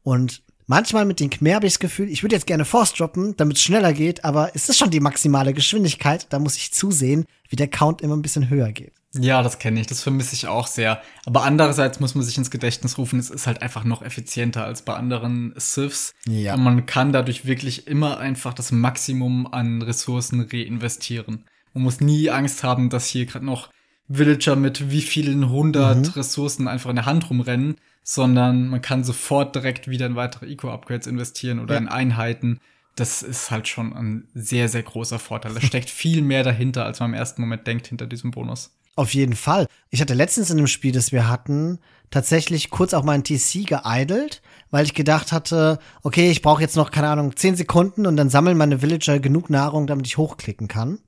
[0.04, 3.36] Und Manchmal mit den Khmer habe ich das Gefühl, ich würde jetzt gerne Force droppen,
[3.36, 6.26] damit es schneller geht, aber es ist schon die maximale Geschwindigkeit.
[6.30, 8.92] Da muss ich zusehen, wie der Count immer ein bisschen höher geht.
[9.16, 9.86] Ja, das kenne ich.
[9.86, 11.00] Das vermisse ich auch sehr.
[11.24, 14.82] Aber andererseits muss man sich ins Gedächtnis rufen, es ist halt einfach noch effizienter als
[14.82, 16.14] bei anderen Siths.
[16.26, 16.54] Ja.
[16.54, 21.44] Und man kann dadurch wirklich immer einfach das Maximum an Ressourcen reinvestieren.
[21.74, 23.70] Man muss nie Angst haben, dass hier gerade noch
[24.08, 26.12] Villager mit wie vielen hundert mhm.
[26.12, 31.06] Ressourcen einfach in der Hand rumrennen sondern man kann sofort direkt wieder in weitere Eco-Upgrades
[31.06, 31.80] investieren oder ja.
[31.80, 32.60] in Einheiten.
[32.94, 35.54] Das ist halt schon ein sehr, sehr großer Vorteil.
[35.54, 38.76] Da steckt viel mehr dahinter, als man im ersten Moment denkt, hinter diesem Bonus.
[38.94, 39.66] Auf jeden Fall.
[39.90, 44.40] Ich hatte letztens in dem Spiel, das wir hatten, tatsächlich kurz auch meinen TC geidelt,
[44.70, 48.30] weil ich gedacht hatte, okay, ich brauche jetzt noch, keine Ahnung, zehn Sekunden und dann
[48.30, 51.00] sammeln meine Villager genug Nahrung, damit ich hochklicken kann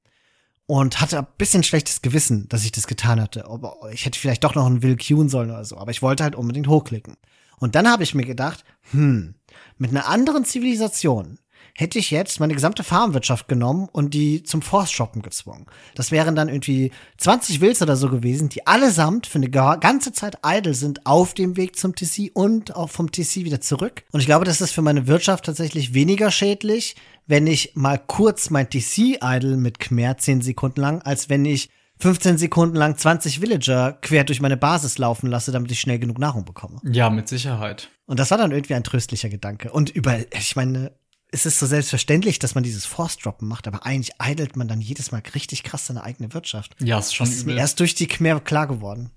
[0.66, 3.44] und hatte ein bisschen schlechtes Gewissen, dass ich das getan hatte.
[3.92, 5.78] Ich hätte vielleicht doch noch einen Will queuen sollen oder so.
[5.78, 7.16] Aber ich wollte halt unbedingt hochklicken.
[7.58, 9.34] Und dann habe ich mir gedacht, hm,
[9.78, 11.38] Mit einer anderen Zivilisation
[11.76, 15.66] hätte ich jetzt meine gesamte Farmwirtschaft genommen und die zum Force-Shoppen gezwungen.
[15.94, 20.38] Das wären dann irgendwie 20 Wilds oder so gewesen, die allesamt für eine ganze Zeit
[20.44, 24.04] idle sind auf dem Weg zum TC und auch vom TC wieder zurück.
[24.12, 28.50] Und ich glaube, das ist für meine Wirtschaft tatsächlich weniger schädlich, wenn ich mal kurz
[28.50, 33.40] mein TC idle mit Khmer 10 Sekunden lang, als wenn ich 15 Sekunden lang 20
[33.40, 36.80] Villager quer durch meine Basis laufen lasse, damit ich schnell genug Nahrung bekomme.
[36.84, 37.88] Ja, mit Sicherheit.
[38.06, 39.72] Und das war dann irgendwie ein tröstlicher Gedanke.
[39.72, 40.92] Und über, ich meine,
[41.36, 45.12] es ist so selbstverständlich, dass man dieses Force-Droppen macht, aber eigentlich eidelt man dann jedes
[45.12, 46.74] Mal richtig krass seine eigene Wirtschaft.
[46.80, 49.10] Ja, ist schon das ist mir erst durch die Khmer klar geworden.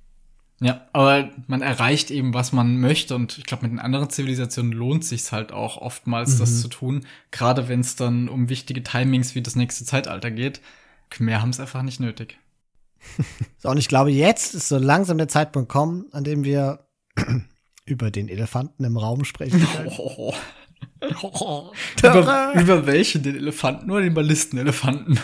[0.59, 4.73] Ja, aber man erreicht eben, was man möchte und ich glaube, mit den anderen Zivilisationen
[4.73, 6.39] lohnt sich halt auch oftmals, mhm.
[6.39, 10.59] das zu tun, gerade wenn es dann um wichtige Timings wie das nächste Zeitalter geht.
[11.09, 12.37] Khmer haben es einfach nicht nötig.
[13.59, 16.85] so, und ich glaube, jetzt ist so langsam der Zeitpunkt gekommen, an dem wir
[17.85, 19.65] über den Elefanten im Raum sprechen.
[19.97, 20.33] Oh.
[22.03, 23.23] über, über welchen?
[23.23, 25.19] Den Elefanten oder den Ballistenelefanten?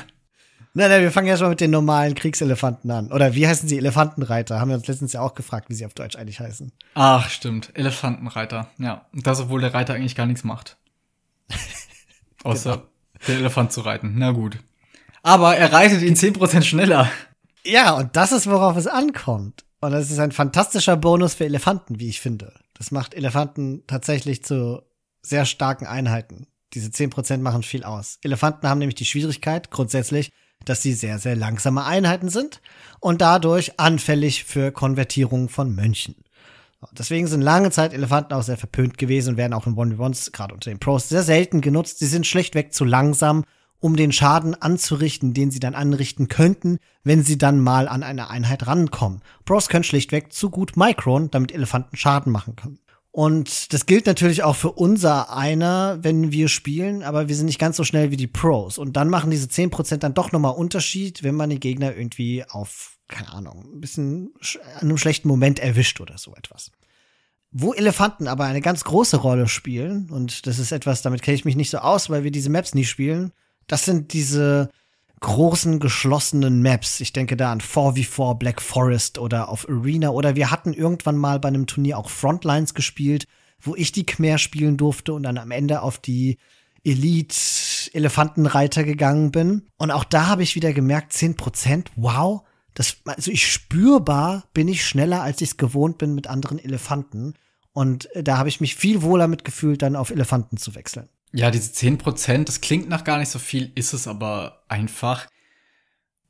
[0.78, 3.12] Nein, nein, wir fangen ja schon mit den normalen Kriegselefanten an.
[3.12, 3.78] Oder wie heißen sie?
[3.78, 4.60] Elefantenreiter.
[4.60, 6.74] Haben wir uns letztens ja auch gefragt, wie sie auf Deutsch eigentlich heißen.
[6.96, 7.72] Ach, stimmt.
[7.76, 8.68] Elefantenreiter.
[8.78, 9.06] Ja.
[9.14, 10.76] Und das, obwohl der Reiter eigentlich gar nichts macht.
[12.44, 12.88] Außer genau.
[13.26, 14.16] den Elefant zu reiten.
[14.18, 14.58] Na gut.
[15.24, 17.10] Aber er reitet ihn 10% schneller.
[17.64, 19.64] Ja, und das ist, worauf es ankommt.
[19.80, 22.54] Und das ist ein fantastischer Bonus für Elefanten, wie ich finde.
[22.74, 24.82] Das macht Elefanten tatsächlich zu
[25.26, 26.48] sehr starken Einheiten.
[26.74, 28.20] Diese 10% machen viel aus.
[28.22, 30.32] Elefanten haben nämlich die Schwierigkeit grundsätzlich,
[30.66, 32.62] dass sie sehr, sehr langsame Einheiten sind
[33.00, 36.16] und dadurch anfällig für Konvertierungen von Mönchen.
[36.92, 40.54] Deswegen sind lange Zeit Elefanten auch sehr verpönt gewesen und werden auch in 1v1s, gerade
[40.54, 42.00] unter den Pros, sehr selten genutzt.
[42.00, 43.44] Sie sind schlichtweg zu langsam,
[43.80, 48.30] um den Schaden anzurichten, den sie dann anrichten könnten, wenn sie dann mal an eine
[48.30, 49.22] Einheit rankommen.
[49.46, 52.80] Pros können schlichtweg zu gut Micron, damit Elefanten Schaden machen können.
[53.16, 57.60] Und das gilt natürlich auch für unser einer, wenn wir spielen, aber wir sind nicht
[57.60, 58.78] ganz so schnell wie die Pros.
[58.78, 62.98] Und dann machen diese 10% dann doch nochmal Unterschied, wenn man den Gegner irgendwie auf,
[63.08, 64.34] keine Ahnung, ein bisschen
[64.82, 66.72] an einem schlechten Moment erwischt oder so etwas.
[67.52, 71.46] Wo Elefanten aber eine ganz große Rolle spielen, und das ist etwas, damit kenne ich
[71.46, 73.32] mich nicht so aus, weil wir diese Maps nie spielen,
[73.68, 74.72] das sind diese
[75.22, 77.00] großen geschlossenen Maps.
[77.00, 81.40] Ich denke da an 4v4 Black Forest oder auf Arena oder wir hatten irgendwann mal
[81.40, 83.28] bei einem Turnier auch Frontlines gespielt,
[83.60, 86.38] wo ich die Khmer spielen durfte und dann am Ende auf die
[86.84, 87.36] Elite
[87.94, 89.64] Elefantenreiter gegangen bin.
[89.78, 94.86] Und auch da habe ich wieder gemerkt, 10%, wow, das, also ich spürbar bin ich
[94.86, 97.34] schneller, als ich es gewohnt bin mit anderen Elefanten.
[97.72, 101.10] Und da habe ich mich viel wohler mitgefühlt, dann auf Elefanten zu wechseln.
[101.36, 105.28] Ja, diese 10 Prozent, das klingt nach gar nicht so viel, ist es aber einfach.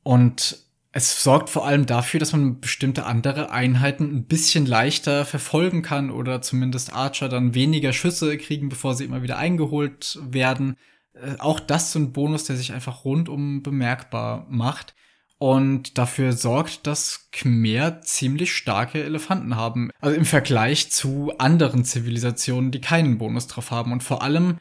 [0.02, 0.58] Und
[0.90, 6.10] es sorgt vor allem dafür, dass man bestimmte andere Einheiten ein bisschen leichter verfolgen kann
[6.10, 10.76] oder zumindest Archer dann weniger Schüsse kriegen, bevor sie immer wieder eingeholt werden.
[11.12, 14.96] Äh, auch das so ein Bonus, der sich einfach rundum bemerkbar macht
[15.38, 19.92] und dafür sorgt, dass Khmer ziemlich starke Elefanten haben.
[20.00, 24.58] Also im Vergleich zu anderen Zivilisationen, die keinen Bonus drauf haben und vor allem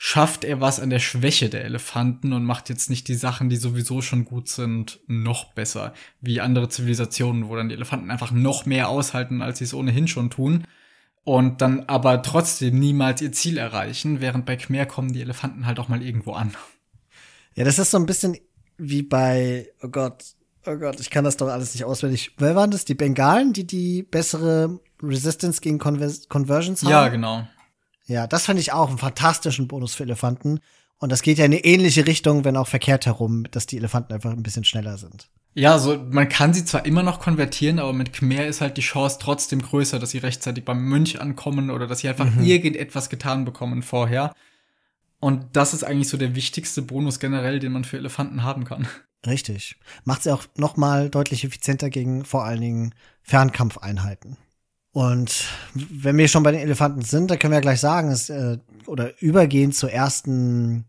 [0.00, 3.56] schafft er was an der Schwäche der Elefanten und macht jetzt nicht die Sachen, die
[3.56, 5.92] sowieso schon gut sind, noch besser.
[6.20, 10.06] Wie andere Zivilisationen, wo dann die Elefanten einfach noch mehr aushalten, als sie es ohnehin
[10.06, 10.64] schon tun.
[11.24, 15.80] Und dann aber trotzdem niemals ihr Ziel erreichen, während bei Khmer kommen die Elefanten halt
[15.80, 16.54] auch mal irgendwo an.
[17.56, 18.38] Ja, das ist so ein bisschen
[18.78, 20.24] wie bei, oh Gott,
[20.64, 22.36] oh Gott, ich kann das doch alles nicht auswendig.
[22.38, 22.84] Wer waren das?
[22.84, 26.90] Die Bengalen, die die bessere Resistance gegen Conver Conversions haben?
[26.90, 27.48] Ja, genau.
[28.08, 30.60] Ja, das fand ich auch einen fantastischen Bonus für Elefanten.
[30.98, 34.12] Und das geht ja in eine ähnliche Richtung, wenn auch verkehrt herum, dass die Elefanten
[34.12, 35.28] einfach ein bisschen schneller sind.
[35.54, 38.82] Ja, so man kann sie zwar immer noch konvertieren, aber mit Khmer ist halt die
[38.82, 42.44] Chance trotzdem größer, dass sie rechtzeitig beim Mönch ankommen oder dass sie einfach mhm.
[42.44, 44.34] irgendetwas getan bekommen vorher.
[45.20, 48.86] Und das ist eigentlich so der wichtigste Bonus generell, den man für Elefanten haben kann.
[49.26, 49.76] Richtig.
[50.04, 54.36] Macht sie auch noch mal deutlich effizienter gegen vor allen Dingen Fernkampfeinheiten.
[54.98, 58.30] Und wenn wir schon bei den Elefanten sind, dann können wir ja gleich sagen, es,
[58.30, 60.86] äh, oder übergehen zur ersten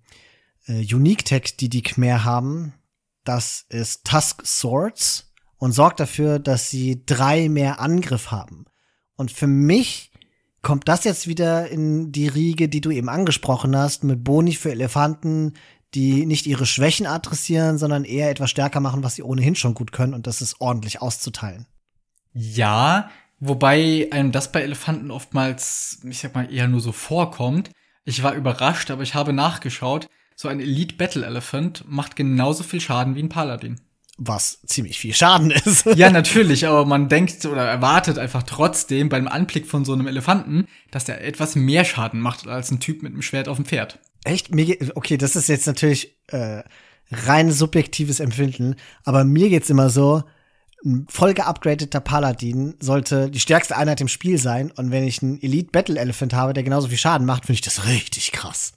[0.65, 2.73] äh, Unique-Tech, die die Khmer haben.
[3.23, 8.65] Das ist Tusk Swords und sorgt dafür, dass sie drei mehr Angriff haben.
[9.15, 10.11] Und für mich
[10.63, 14.71] kommt das jetzt wieder in die Riege, die du eben angesprochen hast, mit Boni für
[14.71, 15.53] Elefanten,
[15.93, 19.91] die nicht ihre Schwächen adressieren, sondern eher etwas stärker machen, was sie ohnehin schon gut
[19.91, 21.67] können, und das ist ordentlich auszuteilen.
[22.33, 27.71] Ja, Wobei einem das bei Elefanten oftmals, ich sag mal, eher nur so vorkommt.
[28.03, 30.07] Ich war überrascht, aber ich habe nachgeschaut.
[30.35, 33.79] So ein Elite Battle Elephant macht genauso viel Schaden wie ein Paladin.
[34.17, 35.85] was ziemlich viel Schaden ist.
[35.85, 40.65] Ja, natürlich, aber man denkt oder erwartet einfach trotzdem beim Anblick von so einem Elefanten,
[40.91, 43.99] dass der etwas mehr Schaden macht als ein Typ mit einem Schwert auf dem Pferd.
[44.25, 44.49] Echt?
[44.95, 46.63] Okay, das ist jetzt natürlich äh,
[47.11, 48.75] rein subjektives Empfinden,
[49.05, 50.23] aber mir geht's immer so,
[50.85, 54.71] ein voll geupgradeter Paladin sollte die stärkste Einheit im Spiel sein.
[54.71, 57.61] Und wenn ich einen Elite Battle Elephant habe, der genauso viel Schaden macht, finde ich
[57.61, 58.73] das richtig krass.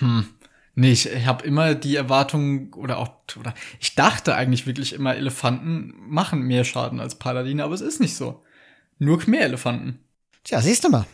[0.00, 0.26] Hm.
[0.74, 5.94] Nee, ich, habe immer die Erwartung oder auch oder ich dachte eigentlich wirklich immer Elefanten
[5.98, 8.42] machen mehr Schaden als Paladine, aber es ist nicht so.
[8.98, 9.98] Nur mehr Elefanten.
[10.44, 11.06] Tja, siehst du mal.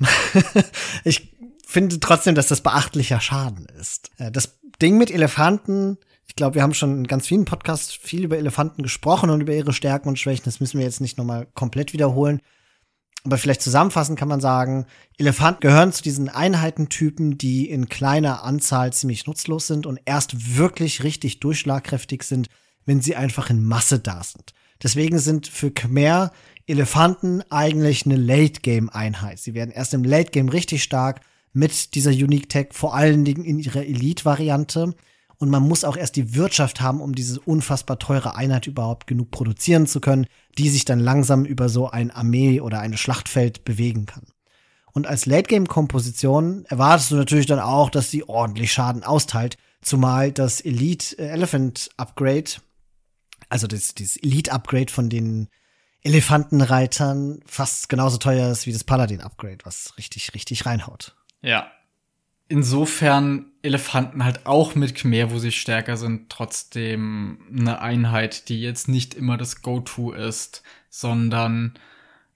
[1.05, 1.35] ich
[1.67, 4.11] finde trotzdem, dass das beachtlicher Schaden ist.
[4.19, 8.25] Äh, das Ding mit Elefanten ich glaube, wir haben schon in ganz vielen Podcasts viel
[8.25, 10.45] über Elefanten gesprochen und über ihre Stärken und Schwächen.
[10.45, 12.41] Das müssen wir jetzt nicht nochmal komplett wiederholen.
[13.25, 14.87] Aber vielleicht zusammenfassend kann man sagen,
[15.19, 21.03] Elefanten gehören zu diesen Einheitentypen, die in kleiner Anzahl ziemlich nutzlos sind und erst wirklich
[21.03, 22.49] richtig durchschlagkräftig sind,
[22.85, 24.53] wenn sie einfach in Masse da sind.
[24.83, 26.33] Deswegen sind für Khmer
[26.67, 29.39] Elefanten eigentlich eine Late-Game-Einheit.
[29.39, 31.21] Sie werden erst im Late-Game richtig stark
[31.53, 34.95] mit dieser Unique Tech, vor allen Dingen in ihrer Elite-Variante.
[35.39, 39.31] Und man muss auch erst die Wirtschaft haben, um diese unfassbar teure Einheit überhaupt genug
[39.31, 40.27] produzieren zu können,
[40.57, 44.25] die sich dann langsam über so ein Armee oder ein Schlachtfeld bewegen kann.
[44.93, 50.63] Und als Late-Game-Komposition erwartest du natürlich dann auch, dass sie ordentlich Schaden austeilt, zumal das
[50.63, 52.53] Elite Elephant Upgrade,
[53.51, 55.49] also das, dieses Elite Upgrade von den
[56.03, 61.15] Elefantenreitern fast genauso teuer ist wie das Paladin Upgrade, was richtig, richtig reinhaut.
[61.43, 61.71] Ja,
[62.49, 68.89] insofern Elefanten halt auch mit Khmer, wo sie stärker sind, trotzdem eine Einheit, die jetzt
[68.89, 71.75] nicht immer das Go-To ist, sondern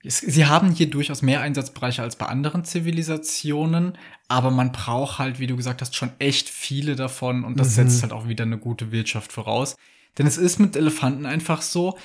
[0.02, 3.98] sie haben hier durchaus mehr Einsatzbereiche als bei anderen Zivilisationen,
[4.28, 7.88] aber man braucht halt, wie du gesagt hast, schon echt viele davon und das mhm.
[7.88, 9.76] setzt halt auch wieder eine gute Wirtschaft voraus.
[10.18, 11.98] Denn es ist mit Elefanten einfach so,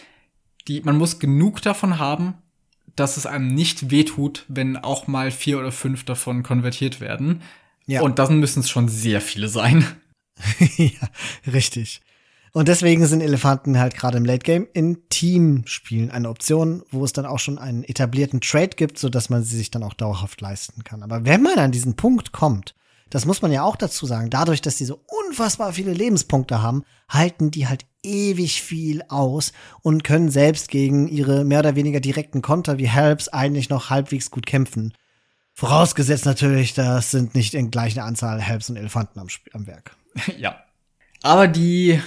[0.67, 2.35] die, man muss genug davon haben,
[2.95, 7.41] dass es einem nicht wehtut, wenn auch mal vier oder fünf davon konvertiert werden.
[7.87, 8.01] Ja.
[8.01, 9.85] Und dann müssen es schon sehr viele sein.
[10.77, 11.09] ja,
[11.51, 12.01] richtig.
[12.51, 17.11] Und deswegen sind Elefanten halt gerade im Late Game in Teamspielen eine Option, wo es
[17.11, 20.39] dann auch schon einen etablierten Trade gibt, so dass man sie sich dann auch dauerhaft
[20.39, 21.03] leisten kann.
[21.03, 22.73] Aber wenn man an diesen Punkt kommt,
[23.09, 26.83] das muss man ja auch dazu sagen, dadurch, dass die so unfassbar viele Lebenspunkte haben,
[27.09, 32.41] halten die halt ewig viel aus und können selbst gegen ihre mehr oder weniger direkten
[32.41, 34.93] Konter wie Helps eigentlich noch halbwegs gut kämpfen.
[35.55, 39.95] Vorausgesetzt natürlich, das sind nicht in gleicher Anzahl Helps und Elefanten am, am Werk.
[40.37, 40.61] Ja.
[41.23, 42.01] Aber die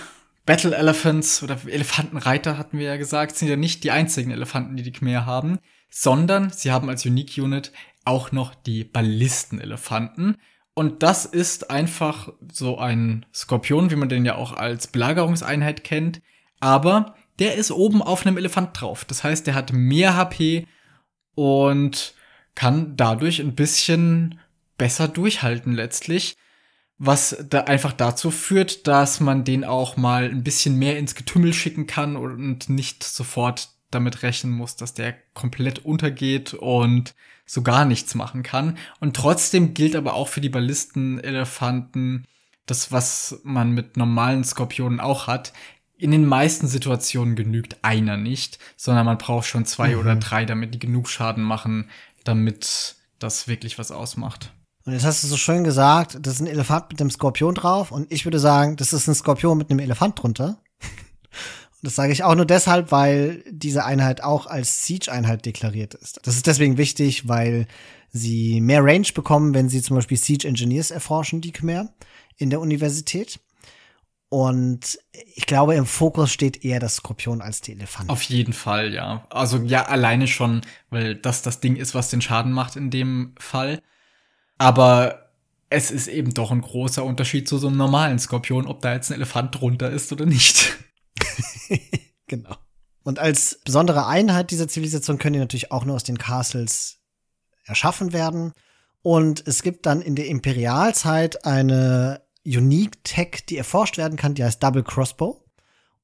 [0.47, 4.83] Battle Elephants oder Elefantenreiter hatten wir ja gesagt, sind ja nicht die einzigen Elefanten, die
[4.83, 5.59] die Khmer haben,
[5.91, 7.73] sondern sie haben als Unique Unit
[8.05, 10.37] auch noch die Ballistenelefanten.
[10.75, 16.21] Und das ist einfach so ein Skorpion, wie man den ja auch als Belagerungseinheit kennt.
[16.61, 19.05] Aber der ist oben auf einem Elefant drauf.
[19.05, 20.67] Das heißt, der hat mehr HP
[21.35, 22.15] und
[22.59, 24.41] kann dadurch ein bisschen
[24.79, 26.37] besser durchhalten letztlich,
[26.99, 31.53] was da einfach dazu führt, dass man den auch mal ein bisschen mehr ins Getümmel
[31.53, 37.15] schicken kann und nicht sofort damit rechnen muss, dass der komplett untergeht und
[37.47, 38.77] so gar nichts machen kann.
[38.99, 42.27] Und trotzdem gilt aber auch für die Ballistenelefanten
[42.67, 45.53] das, was man mit normalen Skorpionen auch hat.
[45.97, 50.01] In den meisten Situationen genügt einer nicht, sondern man braucht schon zwei mhm.
[50.01, 51.89] oder drei, damit die genug Schaden machen,
[52.29, 54.53] damit das wirklich was ausmacht.
[54.85, 57.91] Und jetzt hast du so schön gesagt, das ist ein Elefant mit einem Skorpion drauf
[57.91, 60.61] und ich würde sagen, das ist ein Skorpion mit einem Elefant drunter.
[61.81, 66.19] Und das sage ich auch nur deshalb, weil diese Einheit auch als Siege-Einheit deklariert ist.
[66.25, 67.69] Das ist deswegen wichtig, weil
[68.11, 71.91] sie mehr Range bekommen, wenn sie zum Beispiel Siege Engineers erforschen, die Khmer,
[72.37, 73.39] in der Universität.
[74.31, 74.99] Und
[75.35, 78.11] ich glaube, im Fokus steht eher das Skorpion als die Elefant.
[78.11, 79.27] Auf jeden Fall, ja.
[79.31, 80.61] Also ja, alleine schon,
[80.91, 83.81] weil das das Ding ist, was den Schaden macht in dem Fall.
[84.59, 85.31] Aber
[85.71, 89.11] es ist eben doch ein großer Unterschied zu so einem normalen Skorpion, ob da jetzt
[89.11, 90.77] ein Elefant drunter ist oder nicht.
[92.27, 92.57] genau.
[93.03, 96.99] Und als besondere Einheit dieser Zivilisation können die natürlich auch nur aus den Castles
[97.65, 98.53] erschaffen werden.
[99.01, 102.21] Und es gibt dann in der Imperialzeit eine
[102.57, 105.45] Unique Tech, die erforscht werden kann, die heißt Double Crossbow.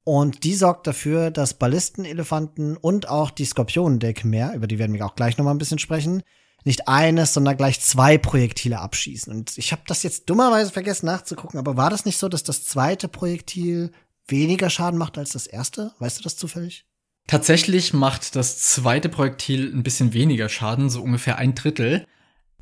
[0.04, 5.06] Und die sorgt dafür, dass Ballistenelefanten und auch die Skorpionendeck mehr, über die werden wir
[5.06, 6.22] auch gleich noch mal ein bisschen sprechen,
[6.64, 9.32] nicht eines, sondern gleich zwei Projektile abschießen.
[9.32, 12.64] Und ich habe das jetzt dummerweise vergessen nachzugucken, aber war das nicht so, dass das
[12.64, 13.92] zweite Projektil
[14.26, 15.92] weniger Schaden macht als das erste?
[15.98, 16.86] Weißt du das zufällig?
[17.26, 22.06] Tatsächlich macht das zweite Projektil ein bisschen weniger Schaden, so ungefähr ein Drittel.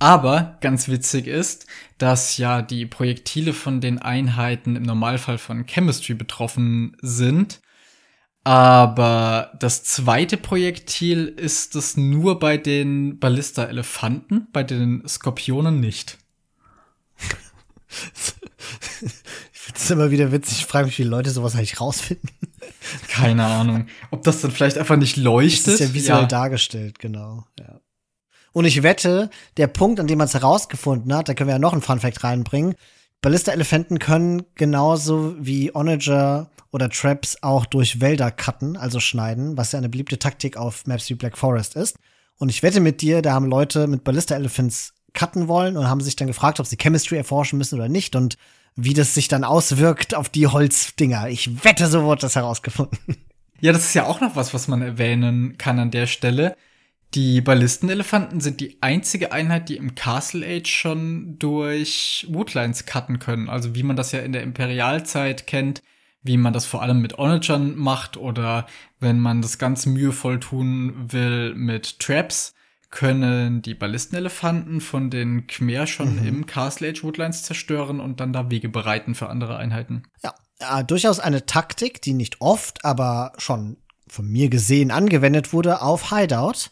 [0.02, 6.14] Aber ganz witzig ist, dass ja die Projektile von den Einheiten im Normalfall von Chemistry
[6.14, 7.60] betroffen sind.
[8.42, 16.18] Aber das zweite Projektil ist es nur bei den Ballista-Elefanten, bei den Skorpionen nicht.
[19.52, 20.58] ich finde es immer wieder witzig.
[20.58, 22.28] Ich frage mich, wie Leute sowas eigentlich rausfinden.
[23.06, 23.86] Keine Ahnung.
[24.10, 25.68] Ob das dann vielleicht einfach nicht leuchtet.
[25.68, 26.26] Das ist ja visuell ja.
[26.26, 27.46] dargestellt, genau.
[27.60, 27.81] Ja.
[28.52, 31.58] Und ich wette, der Punkt, an dem man es herausgefunden hat, da können wir ja
[31.58, 32.74] noch einen Funfact reinbringen.
[33.22, 39.78] Ballista-Elefanten können genauso wie Onager oder Traps auch durch Wälder cutten, also schneiden, was ja
[39.78, 41.96] eine beliebte Taktik auf Maps wie Black Forest ist.
[42.38, 46.16] Und ich wette mit dir, da haben Leute mit Ballista-Elephants cutten wollen und haben sich
[46.16, 48.36] dann gefragt, ob sie Chemistry erforschen müssen oder nicht und
[48.74, 51.28] wie das sich dann auswirkt auf die Holzdinger.
[51.28, 52.98] Ich wette, so wurde das herausgefunden.
[53.60, 56.56] Ja, das ist ja auch noch was, was man erwähnen kann an der Stelle.
[57.14, 63.50] Die Ballistenelefanten sind die einzige Einheit, die im Castle Age schon durch Woodlines cutten können.
[63.50, 65.82] Also wie man das ja in der Imperialzeit kennt,
[66.22, 68.66] wie man das vor allem mit Onagern macht oder
[68.98, 72.54] wenn man das ganz mühevoll tun will mit Traps,
[72.90, 76.26] können die Ballistenelefanten von den Khmer schon mhm.
[76.26, 80.04] im Castle Age Woodlines zerstören und dann da Wege bereiten für andere Einheiten.
[80.22, 83.76] Ja, ja, durchaus eine Taktik, die nicht oft, aber schon
[84.08, 86.70] von mir gesehen angewendet wurde auf Hideout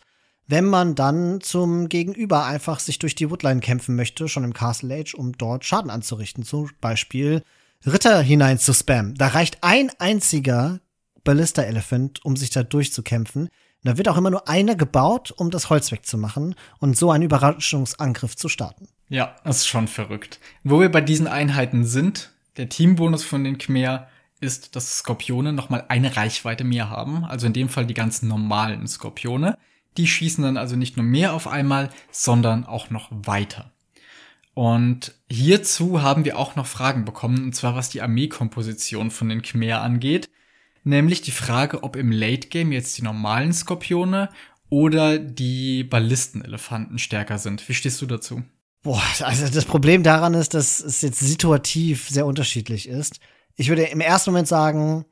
[0.51, 4.93] wenn man dann zum Gegenüber einfach sich durch die Woodline kämpfen möchte, schon im Castle
[4.93, 6.43] Age, um dort Schaden anzurichten.
[6.43, 7.45] Zum Beispiel
[7.87, 9.15] Ritter hinein zu spammen.
[9.15, 10.81] Da reicht ein einziger
[11.23, 13.49] Ballista Elephant, um sich da durchzukämpfen.
[13.85, 18.35] Da wird auch immer nur einer gebaut, um das Holz wegzumachen und so einen Überraschungsangriff
[18.35, 18.89] zu starten.
[19.09, 20.41] Ja, das ist schon verrückt.
[20.65, 24.09] Wo wir bei diesen Einheiten sind, der Teambonus von den Khmer
[24.41, 27.25] ist, dass Skorpione nochmal eine Reichweite mehr haben.
[27.25, 29.57] Also in dem Fall die ganz normalen Skorpione.
[29.97, 33.73] Die schießen dann also nicht nur mehr auf einmal, sondern auch noch weiter.
[34.55, 39.43] Und hierzu haben wir auch noch Fragen bekommen, und zwar was die Armeekomposition von den
[39.43, 40.29] Khmer angeht.
[40.83, 44.31] Nämlich die Frage, ob im Late Game jetzt die normalen Skorpione
[44.71, 47.69] oder die Ballistenelefanten stärker sind.
[47.69, 48.43] Wie stehst du dazu?
[48.83, 53.21] Boah, also das Problem daran ist, dass es jetzt situativ sehr unterschiedlich ist.
[53.57, 55.05] Ich würde im ersten Moment sagen,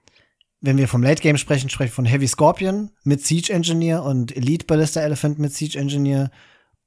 [0.61, 4.37] wenn wir vom Late Game sprechen, sprechen wir von Heavy Scorpion mit Siege Engineer und
[4.37, 6.31] Elite Ballista Elephant mit Siege Engineer.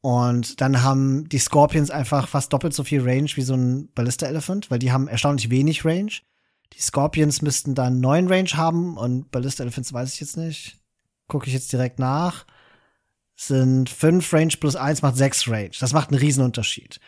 [0.01, 4.25] Und dann haben die Scorpions einfach fast doppelt so viel Range wie so ein Ballista
[4.25, 6.11] Elephant, weil die haben erstaunlich wenig Range.
[6.73, 10.79] Die Scorpions müssten dann neun Range haben und Ballista Elephants weiß ich jetzt nicht.
[11.27, 12.45] Gucke ich jetzt direkt nach.
[13.35, 15.71] Sind fünf Range plus eins macht sechs Range.
[15.79, 16.99] Das macht einen Riesenunterschied.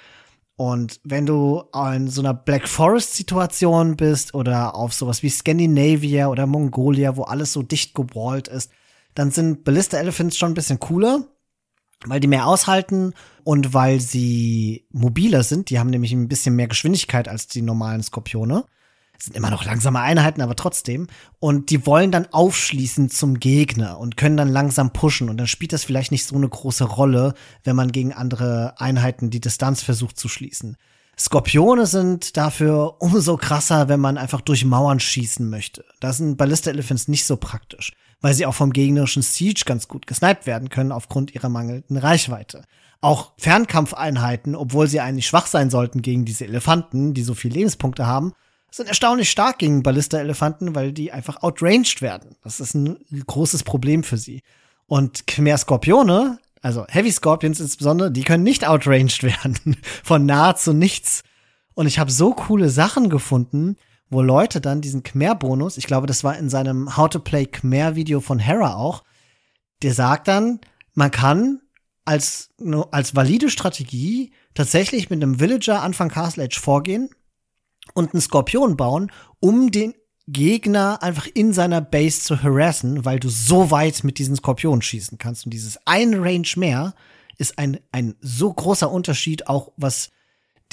[0.55, 1.63] Und wenn du
[1.95, 7.53] in so einer Black Forest-Situation bist oder auf sowas wie Scandinavia oder Mongolia, wo alles
[7.53, 8.71] so dicht gewallt ist,
[9.15, 11.27] dann sind Ballista Elephants schon ein bisschen cooler,
[12.05, 15.69] weil die mehr aushalten und weil sie mobiler sind.
[15.69, 18.65] Die haben nämlich ein bisschen mehr Geschwindigkeit als die normalen Skorpione
[19.23, 21.07] sind immer noch langsame Einheiten, aber trotzdem.
[21.39, 25.29] Und die wollen dann aufschließen zum Gegner und können dann langsam pushen.
[25.29, 29.29] Und dann spielt das vielleicht nicht so eine große Rolle, wenn man gegen andere Einheiten
[29.29, 30.77] die Distanz versucht zu schließen.
[31.17, 35.85] Skorpione sind dafür umso krasser, wenn man einfach durch Mauern schießen möchte.
[35.99, 40.07] Da sind Ballista Elephants nicht so praktisch, weil sie auch vom gegnerischen Siege ganz gut
[40.07, 42.65] gesniped werden können aufgrund ihrer mangelnden Reichweite.
[42.99, 48.07] Auch Fernkampfeinheiten, obwohl sie eigentlich schwach sein sollten gegen diese Elefanten, die so viele Lebenspunkte
[48.07, 48.33] haben,
[48.75, 52.35] sind erstaunlich stark gegen Ballista-Elefanten, weil die einfach outranged werden.
[52.43, 52.97] Das ist ein
[53.27, 54.41] großes Problem für sie.
[54.87, 59.77] Und Khmer Skorpione, also Heavy Scorpions insbesondere, die können nicht outranged werden.
[60.03, 61.23] Von nahezu nichts.
[61.75, 63.77] Und ich habe so coole Sachen gefunden,
[64.09, 68.21] wo Leute dann diesen Khmer-Bonus, ich glaube, das war in seinem How to Play Khmer-Video
[68.21, 69.03] von Hera auch,
[69.83, 70.59] der sagt dann,
[70.95, 71.61] man kann
[72.05, 72.49] als,
[72.89, 77.09] als valide Strategie tatsächlich mit einem Villager Anfang Castle Edge vorgehen
[77.93, 79.93] und einen Skorpion bauen, um den
[80.27, 85.17] Gegner einfach in seiner Base zu harassen, weil du so weit mit diesen Skorpionen schießen
[85.17, 85.45] kannst.
[85.45, 86.93] Und dieses ein Range mehr
[87.37, 90.11] ist ein, ein so großer Unterschied, auch was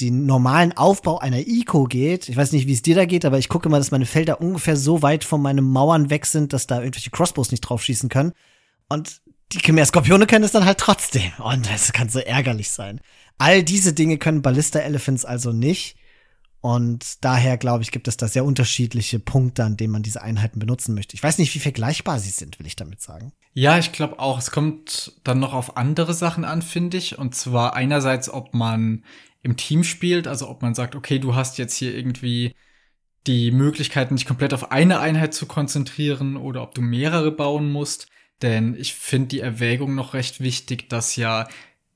[0.01, 2.29] den normalen Aufbau einer Eco geht.
[2.29, 4.41] Ich weiß nicht, wie es dir da geht, aber ich gucke mal, dass meine Felder
[4.41, 8.09] ungefähr so weit von meinen Mauern weg sind, dass da irgendwelche Crossbows nicht drauf schießen
[8.09, 8.33] können.
[8.89, 9.21] Und
[9.53, 11.33] die Khmer Skorpione können es dann halt trotzdem.
[11.39, 13.01] Und das kann so ärgerlich sein.
[13.37, 15.97] All diese Dinge können Ballista Elephants also nicht.
[16.61, 20.58] Und daher, glaube ich, gibt es da sehr unterschiedliche Punkte, an denen man diese Einheiten
[20.58, 21.14] benutzen möchte.
[21.14, 23.32] Ich weiß nicht, wie vergleichbar sie sind, will ich damit sagen.
[23.54, 24.38] Ja, ich glaube auch.
[24.38, 27.18] Es kommt dann noch auf andere Sachen an, finde ich.
[27.18, 29.04] Und zwar einerseits, ob man
[29.42, 32.54] im Team spielt, also ob man sagt, okay, du hast jetzt hier irgendwie
[33.26, 38.08] die Möglichkeit, nicht komplett auf eine Einheit zu konzentrieren oder ob du mehrere bauen musst.
[38.42, 41.48] Denn ich finde die Erwägung noch recht wichtig, dass ja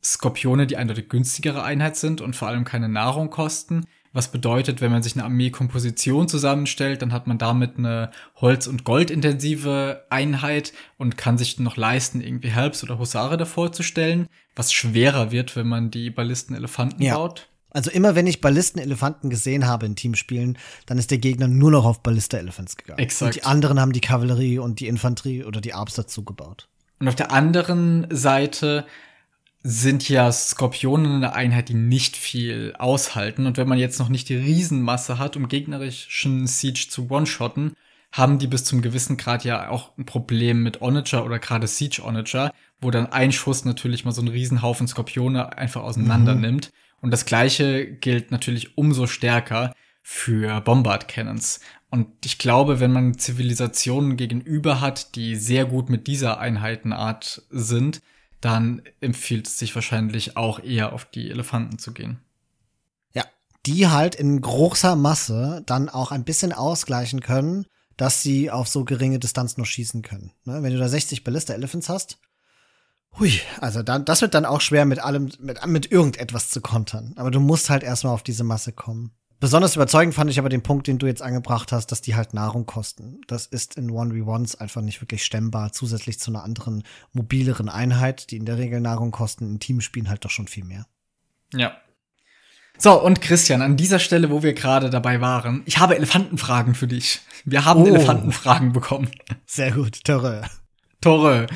[0.02, 4.92] Skorpione die eindeutig günstigere Einheit sind und vor allem keine Nahrung kosten Was bedeutet, wenn
[4.92, 11.18] man sich eine Armeekomposition zusammenstellt, dann hat man damit eine Holz- und Goldintensive Einheit und
[11.18, 15.66] kann sich noch leisten, irgendwie Helps oder Husare davor zu stellen, was schwerer wird, wenn
[15.66, 17.16] man die Ballisten-Elefanten ja.
[17.16, 17.48] baut.
[17.70, 21.84] Also immer wenn ich Ballisten-Elefanten gesehen habe in Teamspielen, dann ist der Gegner nur noch
[21.84, 23.00] auf Ballista-Elephants gegangen.
[23.00, 23.34] Exakt.
[23.34, 26.68] Und die anderen haben die Kavallerie und die Infanterie oder die Arps dazu gebaut.
[27.00, 28.86] Und auf der anderen Seite
[29.66, 33.46] sind ja Skorpionen eine Einheit, die nicht viel aushalten.
[33.46, 37.72] Und wenn man jetzt noch nicht die Riesenmasse hat, um gegnerischen Siege zu one-shotten,
[38.12, 42.02] haben die bis zum gewissen Grad ja auch ein Problem mit Onager oder gerade Siege
[42.04, 46.40] Onager, wo dann ein Schuss natürlich mal so einen Riesenhaufen Skorpione einfach auseinander mhm.
[46.42, 46.72] nimmt.
[47.00, 51.60] Und das gleiche gilt natürlich umso stärker für Bombard Cannons.
[51.88, 58.02] Und ich glaube, wenn man Zivilisationen gegenüber hat, die sehr gut mit dieser Einheitenart sind,
[58.44, 62.20] dann empfiehlt es sich wahrscheinlich auch eher auf die Elefanten zu gehen.
[63.14, 63.24] Ja,
[63.64, 67.66] die halt in großer Masse dann auch ein bisschen ausgleichen können,
[67.96, 70.32] dass sie auf so geringe Distanz nur schießen können.
[70.44, 70.62] Ne?
[70.62, 72.18] Wenn du da 60 Ballista Elephants hast,
[73.18, 77.14] hui, also dann, das wird dann auch schwer mit allem, mit, mit irgendetwas zu kontern.
[77.16, 79.12] Aber du musst halt erstmal auf diese Masse kommen.
[79.44, 82.32] Besonders überzeugend fand ich aber den Punkt, den du jetzt angebracht hast, dass die halt
[82.32, 83.20] Nahrung kosten.
[83.26, 86.82] Das ist in 1v1s einfach nicht wirklich stemmbar, zusätzlich zu einer anderen,
[87.12, 90.86] mobileren Einheit, die in der Regel Nahrung kosten, in Teamspielen halt doch schon viel mehr.
[91.52, 91.76] Ja.
[92.78, 96.86] So, und Christian, an dieser Stelle, wo wir gerade dabei waren, ich habe Elefantenfragen für
[96.86, 97.20] dich.
[97.44, 97.86] Wir haben oh.
[97.86, 99.10] Elefantenfragen bekommen.
[99.44, 100.48] Sehr gut, Torre.
[101.02, 101.48] Torre.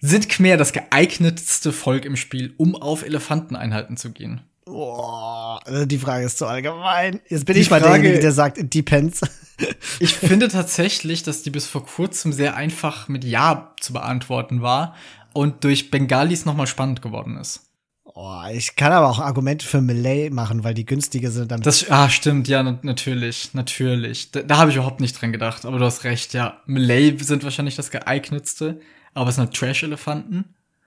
[0.00, 4.42] Sind Khmer das geeignetste Volk im Spiel, um auf Elefanteneinheiten zu gehen?
[4.68, 7.20] Boah, die Frage ist zu allgemein.
[7.28, 9.20] Jetzt bin die ich mal Frage, derjenige, der sagt, it depends.
[10.00, 14.94] ich finde tatsächlich, dass die bis vor kurzem sehr einfach mit Ja zu beantworten war
[15.32, 17.62] und durch Bengalis nochmal spannend geworden ist.
[18.04, 21.52] Oh, ich kann aber auch Argumente für Malay machen, weil die günstiger sind.
[21.52, 24.32] Dann das, ah, stimmt, ja, natürlich, natürlich.
[24.32, 26.60] Da, da habe ich überhaupt nicht dran gedacht, aber du hast recht, ja.
[26.66, 28.80] Malay sind wahrscheinlich das geeignetste,
[29.14, 30.46] aber es sind halt Trash-Elefanten.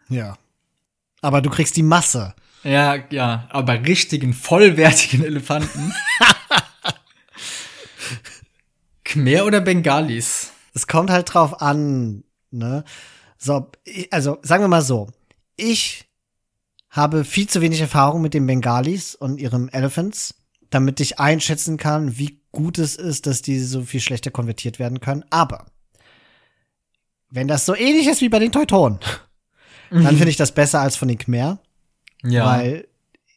[0.09, 0.37] Ja.
[1.21, 2.35] Aber du kriegst die Masse.
[2.63, 5.93] Ja, ja, aber richtigen, vollwertigen Elefanten.
[9.03, 10.51] Khmer oder Bengalis?
[10.73, 12.83] Es kommt halt drauf an, ne?
[13.37, 13.71] So,
[14.11, 15.09] also sagen wir mal so.
[15.57, 16.05] Ich
[16.89, 20.35] habe viel zu wenig Erfahrung mit den Bengalis und ihrem Elephants,
[20.69, 24.99] damit ich einschätzen kann, wie gut es ist, dass die so viel schlechter konvertiert werden
[24.99, 25.25] können.
[25.29, 25.65] Aber
[27.29, 28.99] wenn das so ähnlich ist wie bei den Teutonen,
[29.89, 31.59] dann finde ich das besser als von den Khmer.
[32.23, 32.45] Ja.
[32.45, 32.87] Weil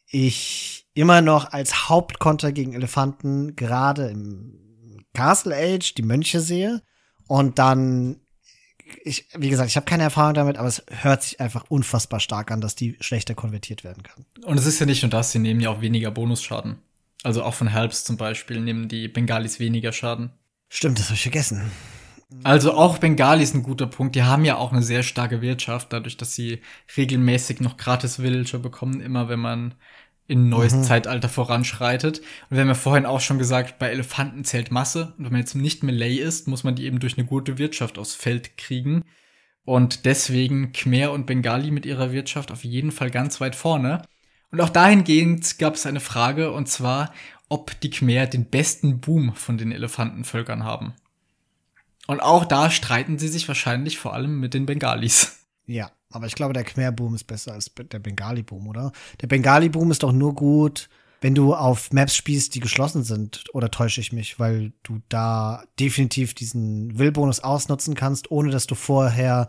[0.07, 6.81] ich immer noch als Hauptkonter gegen Elefanten gerade im Castle Age die Mönche sehe
[7.27, 8.21] und dann
[9.03, 12.51] ich, wie gesagt, ich habe keine Erfahrung damit, aber es hört sich einfach unfassbar stark
[12.51, 14.25] an, dass die schlechter konvertiert werden kann.
[14.43, 16.77] Und es ist ja nicht nur das, sie nehmen ja auch weniger Bonusschaden.
[17.23, 20.29] Also auch von Helps zum Beispiel nehmen die Bengalis weniger Schaden.
[20.69, 21.71] Stimmt, das habe ich vergessen.
[22.43, 24.15] Also auch Bengali ist ein guter Punkt.
[24.15, 26.61] Die haben ja auch eine sehr starke Wirtschaft, dadurch, dass sie
[26.97, 29.75] regelmäßig noch gratis Villager bekommen, immer wenn man
[30.27, 30.83] in ein neues mhm.
[30.83, 32.19] Zeitalter voranschreitet.
[32.19, 35.13] Und wir haben ja vorhin auch schon gesagt, bei Elefanten zählt Masse.
[35.17, 37.99] Und wenn man jetzt nicht Melee ist, muss man die eben durch eine gute Wirtschaft
[37.99, 39.03] aufs Feld kriegen.
[39.65, 44.01] Und deswegen Khmer und Bengali mit ihrer Wirtschaft auf jeden Fall ganz weit vorne.
[44.51, 47.13] Und auch dahingehend gab es eine Frage, und zwar,
[47.49, 50.93] ob die Khmer den besten Boom von den Elefantenvölkern haben.
[52.07, 55.39] Und auch da streiten sie sich wahrscheinlich vor allem mit den Bengalis.
[55.67, 58.91] Ja, aber ich glaube, der Khmer-Boom ist besser als der Bengali-Boom, oder?
[59.21, 60.89] Der Bengali-Boom ist doch nur gut,
[61.21, 63.45] wenn du auf Maps spielst, die geschlossen sind.
[63.53, 68.75] Oder täusche ich mich, weil du da definitiv diesen Will-Bonus ausnutzen kannst, ohne dass du
[68.75, 69.47] vorher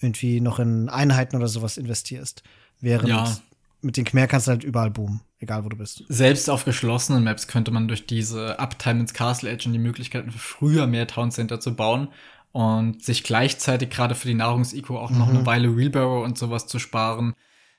[0.00, 2.42] irgendwie noch in Einheiten oder sowas investierst.
[2.80, 3.36] Während ja.
[3.80, 6.04] mit den Khmer kannst du halt überall boomen egal wo du bist.
[6.08, 10.30] Selbst auf geschlossenen Maps könnte man durch diese Uptime ins Castle Edge und die Möglichkeiten
[10.30, 12.08] für früher mehr Town Center zu bauen
[12.52, 15.18] und sich gleichzeitig gerade für die Nahrungseco auch mhm.
[15.18, 15.46] noch eine mhm.
[15.46, 17.34] Weile Wheelbarrow und sowas zu sparen,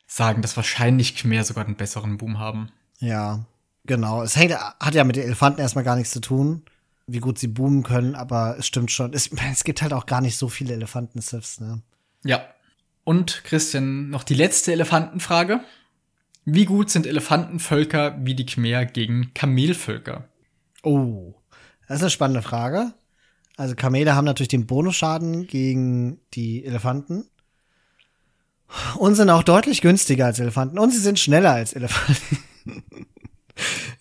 [0.08, 2.70] sagen, dass wahrscheinlich mehr sogar einen besseren Boom haben.
[3.00, 3.46] Ja,
[3.86, 4.22] genau.
[4.24, 6.64] Es hängt, hat ja mit den Elefanten erstmal gar nichts zu tun,
[7.08, 9.14] wie gut sie boomen können, aber es stimmt schon.
[9.14, 11.82] Es, es gibt halt auch gar nicht so viele Elefanten-Sifs, ne?
[12.24, 12.44] Ja.
[13.06, 15.60] Und Christian, noch die letzte Elefantenfrage.
[16.46, 20.28] Wie gut sind Elefantenvölker wie die Khmer gegen Kamelvölker?
[20.84, 21.34] Oh,
[21.88, 22.94] das ist eine spannende Frage.
[23.56, 27.26] Also Kamele haben natürlich den Bonusschaden gegen die Elefanten
[28.98, 32.44] und sind auch deutlich günstiger als Elefanten und sie sind schneller als Elefanten.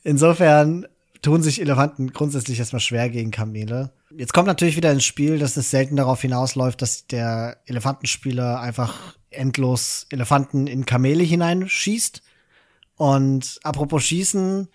[0.03, 0.87] Insofern
[1.21, 3.93] tun sich Elefanten grundsätzlich erstmal schwer gegen Kamele.
[4.11, 9.17] Jetzt kommt natürlich wieder ins Spiel, dass es selten darauf hinausläuft, dass der Elefantenspieler einfach
[9.31, 12.23] endlos Elefanten in Kamele hineinschießt.
[12.97, 14.69] Und apropos Schießen,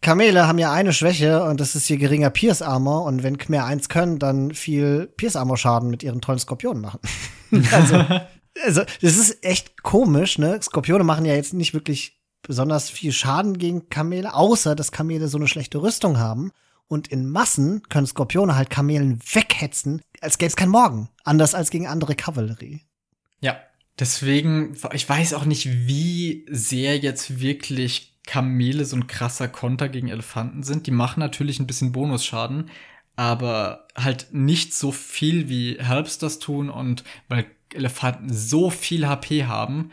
[0.00, 3.64] Kamele haben ja eine Schwäche und das ist hier geringer Pierce Armor und wenn Khmer
[3.64, 7.00] eins können, dann viel Pierce Armor Schaden mit ihren tollen Skorpionen machen.
[7.72, 8.04] also,
[8.64, 10.60] also, das ist echt komisch, ne?
[10.60, 15.38] Skorpione machen ja jetzt nicht wirklich besonders viel Schaden gegen Kamele, außer dass Kamele so
[15.38, 16.50] eine schlechte Rüstung haben.
[16.88, 21.08] Und in Massen können Skorpione halt Kamelen weghetzen, als gäbe es kein Morgen.
[21.24, 22.82] Anders als gegen andere Kavallerie.
[23.40, 23.56] Ja,
[23.98, 30.08] deswegen, ich weiß auch nicht, wie sehr jetzt wirklich Kamele so ein krasser Konter gegen
[30.08, 30.86] Elefanten sind.
[30.86, 32.70] Die machen natürlich ein bisschen Bonusschaden,
[33.16, 39.46] aber halt nicht so viel wie Helps das tun und weil Elefanten so viel HP
[39.46, 39.90] haben.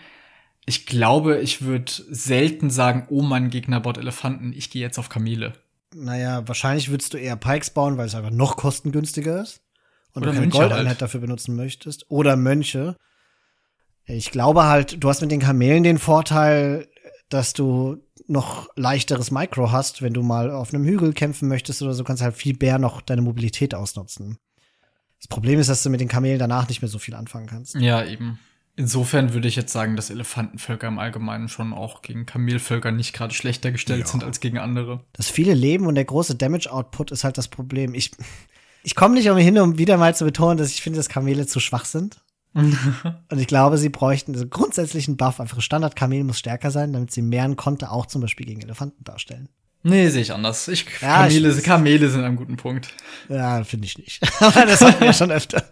[0.65, 5.53] Ich glaube, ich würde selten sagen, oh mein Gegnerbot Elefanten, ich gehe jetzt auf Kamele.
[5.95, 9.61] Naja, wahrscheinlich würdest du eher Pikes bauen, weil es einfach noch kostengünstiger ist.
[10.13, 11.01] Und Oder du keine Goldeinheit halt.
[11.01, 12.05] dafür benutzen möchtest.
[12.09, 12.95] Oder Mönche.
[14.09, 16.87] Ich glaube halt, du hast mit den Kamelen den Vorteil,
[17.29, 17.97] dass du
[18.27, 22.21] noch leichteres Micro hast, wenn du mal auf einem Hügel kämpfen möchtest oder so, kannst
[22.21, 24.39] du halt viel mehr noch deine Mobilität ausnutzen.
[25.19, 27.75] Das Problem ist, dass du mit den Kamelen danach nicht mehr so viel anfangen kannst.
[27.75, 28.39] Ja, eben.
[28.75, 33.33] Insofern würde ich jetzt sagen, dass Elefantenvölker im Allgemeinen schon auch gegen Kamelvölker nicht gerade
[33.33, 34.07] schlechter gestellt ja.
[34.07, 35.03] sind als gegen andere.
[35.13, 37.93] Das viele Leben und der große Damage-Output ist halt das Problem.
[37.93, 38.11] Ich,
[38.83, 41.59] ich komme nicht umhin, um wieder mal zu betonen, dass ich finde, dass Kamele zu
[41.59, 42.23] schwach sind.
[42.53, 45.39] Und ich glaube, sie bräuchten also grundsätzlich einen Buff.
[45.39, 49.49] Einfach Standard-Kamel muss stärker sein, damit sie mehr Konter auch zum Beispiel gegen Elefanten darstellen.
[49.83, 50.67] Nee, sehe ich anders.
[50.67, 52.89] Ich, ja, Kamele, ich, Kamele sind am guten Punkt.
[53.29, 54.21] Ja, finde ich nicht.
[54.41, 55.63] Aber das hatten wir schon öfter.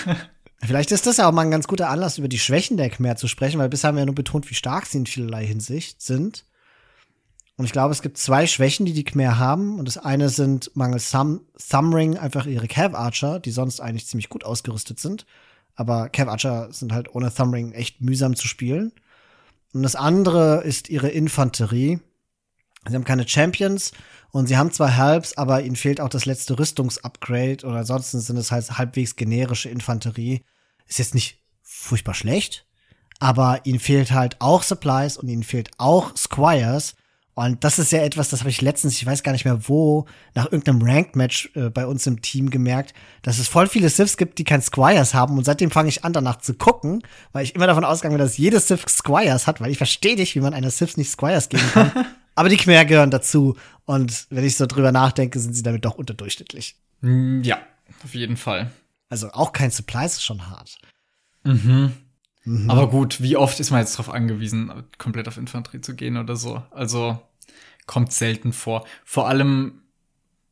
[0.60, 3.16] Vielleicht ist das ja auch mal ein ganz guter Anlass, über die Schwächen der Khmer
[3.16, 6.00] zu sprechen, weil bisher haben wir ja nur betont, wie stark sie in vielerlei Hinsicht
[6.02, 6.46] sind.
[7.56, 9.78] Und ich glaube, es gibt zwei Schwächen, die die Khmer haben.
[9.78, 14.28] Und das eine sind mangels Thumb Thumbring einfach ihre Cav Archer, die sonst eigentlich ziemlich
[14.28, 15.26] gut ausgerüstet sind.
[15.74, 18.92] Aber Cav Archer sind halt ohne Thumbring echt mühsam zu spielen.
[19.72, 21.98] Und das andere ist ihre Infanterie.
[22.86, 23.92] Sie haben keine Champions
[24.30, 28.36] und sie haben zwar Helps, aber ihnen fehlt auch das letzte Rüstungsupgrade oder ansonsten sind
[28.36, 30.42] es halt halbwegs generische Infanterie.
[30.86, 32.66] Ist jetzt nicht furchtbar schlecht,
[33.20, 36.94] aber ihnen fehlt halt auch Supplies und ihnen fehlt auch Squires.
[37.34, 40.06] Und das ist ja etwas, das habe ich letztens, ich weiß gar nicht mehr wo,
[40.34, 44.38] nach irgendeinem Ranked-Match äh, bei uns im Team gemerkt, dass es voll viele Siths gibt,
[44.38, 45.36] die kein Squires haben.
[45.36, 48.38] Und seitdem fange ich an, danach zu gucken, weil ich immer davon ausgegangen bin, dass
[48.38, 51.64] jedes Sith Squires hat, weil ich verstehe nicht, wie man einer Sith nicht Squires geben
[51.72, 51.90] kann.
[52.36, 53.56] Aber die Khmer gehören dazu.
[53.84, 56.76] Und wenn ich so drüber nachdenke, sind sie damit doch unterdurchschnittlich.
[57.00, 57.58] Mm, ja,
[58.04, 58.70] auf jeden Fall.
[59.08, 60.78] Also auch kein Supplies ist schon hart.
[61.44, 61.92] Mhm.
[62.44, 62.70] Mhm.
[62.70, 66.36] Aber gut, wie oft ist man jetzt darauf angewiesen, komplett auf Infanterie zu gehen oder
[66.36, 66.62] so?
[66.70, 67.20] Also
[67.86, 68.86] kommt selten vor.
[69.04, 69.82] Vor allem,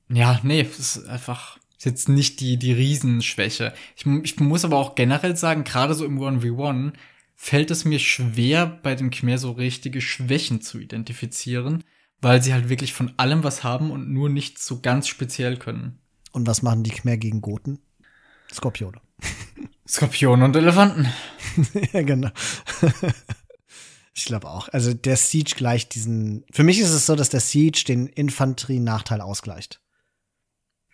[0.08, 3.74] ja, nee, es ist einfach ist jetzt nicht die, die Riesenschwäche.
[3.96, 6.92] Ich, ich muss aber auch generell sagen, gerade so im 1v1
[7.34, 11.82] fällt es mir schwer, bei den Khmer so richtige Schwächen zu identifizieren,
[12.20, 15.98] weil sie halt wirklich von allem was haben und nur nicht so ganz speziell können.
[16.30, 17.80] Und was machen die Khmer gegen Goten?
[18.52, 19.00] Skorpione.
[19.92, 21.06] Skorpione und Elefanten.
[21.92, 22.30] ja, genau.
[24.14, 24.70] ich glaube auch.
[24.70, 26.44] Also der Siege gleicht diesen.
[26.50, 29.82] Für mich ist es so, dass der Siege den Infanterie-Nachteil ausgleicht.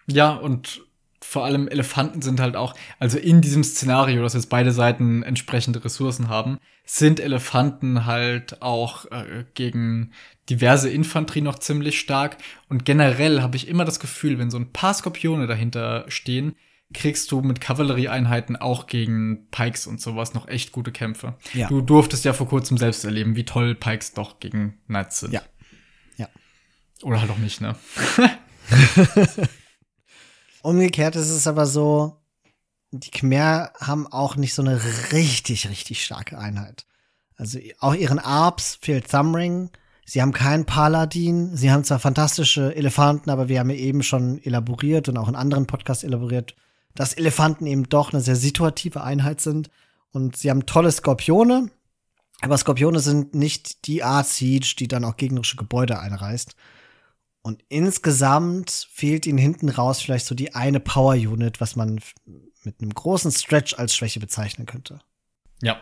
[0.08, 0.82] Ja, und
[1.20, 5.84] vor allem Elefanten sind halt auch, also in diesem Szenario, dass jetzt beide Seiten entsprechende
[5.84, 10.12] Ressourcen haben, sind Elefanten halt auch äh, gegen
[10.48, 12.38] diverse Infanterie noch ziemlich stark.
[12.68, 16.56] Und generell habe ich immer das Gefühl, wenn so ein paar Skorpione dahinter stehen,
[16.94, 21.36] kriegst du mit Kavallerieeinheiten auch gegen Pikes und sowas noch echt gute Kämpfe.
[21.52, 21.68] Ja.
[21.68, 25.32] Du durftest ja vor kurzem selbst erleben, wie toll Pikes doch gegen Knights sind.
[25.32, 25.42] Ja.
[26.16, 26.28] Ja.
[27.02, 27.76] Oder halt auch nicht, ne?
[30.62, 32.16] Umgekehrt ist es aber so,
[32.90, 34.80] die Khmer haben auch nicht so eine
[35.12, 36.86] richtig, richtig starke Einheit.
[37.36, 39.70] Also auch ihren Arps fehlt Thumbring.
[40.04, 41.54] Sie haben keinen Paladin.
[41.54, 45.36] Sie haben zwar fantastische Elefanten, aber wir haben ja eben schon elaboriert und auch in
[45.36, 46.56] anderen Podcasts elaboriert,
[46.94, 49.70] dass Elefanten eben doch eine sehr situative Einheit sind.
[50.10, 51.70] Und sie haben tolle Skorpione,
[52.40, 56.54] aber Skorpione sind nicht die Art Siege, die dann auch gegnerische Gebäude einreißt.
[57.42, 62.00] Und insgesamt fehlt ihnen hinten raus vielleicht so die eine Power Unit, was man
[62.64, 65.00] mit einem großen Stretch als Schwäche bezeichnen könnte.
[65.62, 65.80] Ja.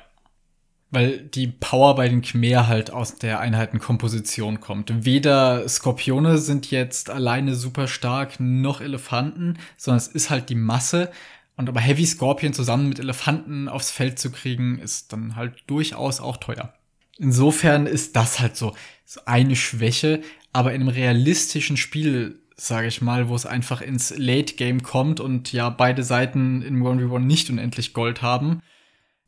[0.90, 5.04] Weil die Power bei den Khmer halt aus der Einheitenkomposition kommt.
[5.04, 11.10] Weder Skorpione sind jetzt alleine super stark, noch Elefanten, sondern es ist halt die Masse.
[11.56, 16.20] Und aber Heavy Scorpion zusammen mit Elefanten aufs Feld zu kriegen, ist dann halt durchaus
[16.20, 16.74] auch teuer.
[17.18, 18.74] Insofern ist das halt so,
[19.04, 20.20] so eine Schwäche,
[20.52, 25.20] aber in einem realistischen Spiel, sage ich mal, wo es einfach ins Late Game kommt
[25.20, 28.60] und ja beide Seiten in 1v1 nicht unendlich Gold haben,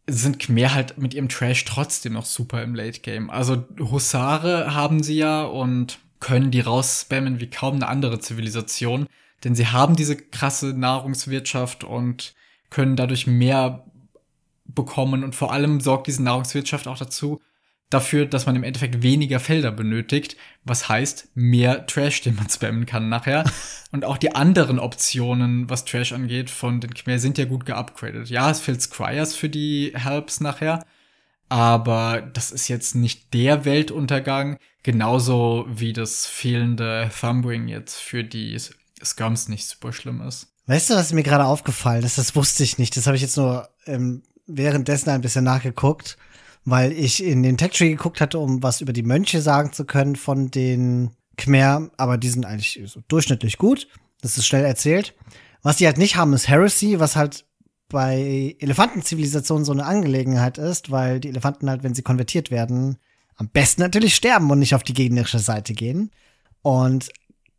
[0.09, 3.31] sind Khmer halt mit ihrem Trash trotzdem noch super im Late Game.
[3.31, 9.07] Also Husare haben sie ja und können die rausspammen wie kaum eine andere Zivilisation,
[9.45, 12.35] denn sie haben diese krasse Nahrungswirtschaft und
[12.71, 13.85] können dadurch mehr
[14.65, 17.41] bekommen und vor allem sorgt diese Nahrungswirtschaft auch dazu,
[17.91, 22.87] dafür, dass man im Endeffekt weniger Felder benötigt, was heißt mehr Trash, den man spammen
[22.87, 23.45] kann nachher.
[23.93, 28.29] Und auch die anderen Optionen, was Trash angeht, von den Khmer sind ja gut geupgradet.
[28.29, 30.85] Ja, es fehlt Scryers für die Helps nachher,
[31.49, 38.59] aber das ist jetzt nicht der Weltuntergang, genauso wie das fehlende Thumbring jetzt für die
[39.03, 40.49] Skirms nicht super schlimm ist.
[40.67, 42.19] Weißt du, was mir gerade aufgefallen ist?
[42.19, 42.95] Das wusste ich nicht.
[42.95, 46.19] Das habe ich jetzt nur ähm, währenddessen ein bisschen nachgeguckt
[46.71, 50.17] weil ich in den Tech-Tree geguckt hatte, um was über die Mönche sagen zu können
[50.17, 53.89] von den Khmer, aber die sind eigentlich so durchschnittlich gut.
[54.21, 55.15] Das ist schnell erzählt.
[55.63, 57.47] Was die halt nicht haben, ist Heresy, was halt
[57.89, 62.99] bei Elefantenzivilisationen so eine Angelegenheit ist, weil die Elefanten halt, wenn sie konvertiert werden,
[63.37, 66.11] am besten natürlich sterben und nicht auf die gegnerische Seite gehen.
[66.63, 67.09] Und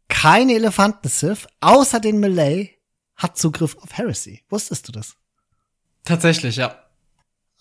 [0.07, 2.77] keine Elefanten-Sith, außer den Malay,
[3.15, 4.43] hat Zugriff auf Heresy.
[4.49, 5.15] Wusstest du das?
[6.03, 6.75] Tatsächlich, ja.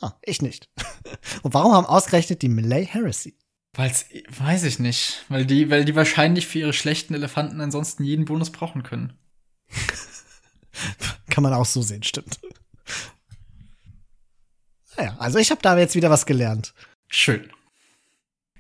[0.01, 0.68] Ah, ich nicht.
[1.42, 3.36] Und warum haben ausgerechnet die Malay Heresy?
[3.74, 5.24] Weil's, weiß ich nicht.
[5.28, 9.12] Weil die, weil die wahrscheinlich für ihre schlechten Elefanten ansonsten jeden Bonus brauchen können.
[11.30, 12.40] Kann man auch so sehen, stimmt.
[14.96, 16.74] Naja, also ich habe da jetzt wieder was gelernt.
[17.09, 17.49] Schön.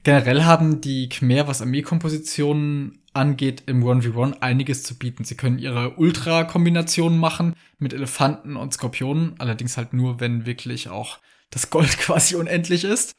[0.04, 5.24] Generell haben die Khmer, was Armeekompositionen angeht, im 1v1 einiges zu bieten.
[5.24, 11.18] Sie können ihre Ultra-Kombinationen machen mit Elefanten und Skorpionen, allerdings halt nur, wenn wirklich auch
[11.50, 13.14] das Gold quasi unendlich ist.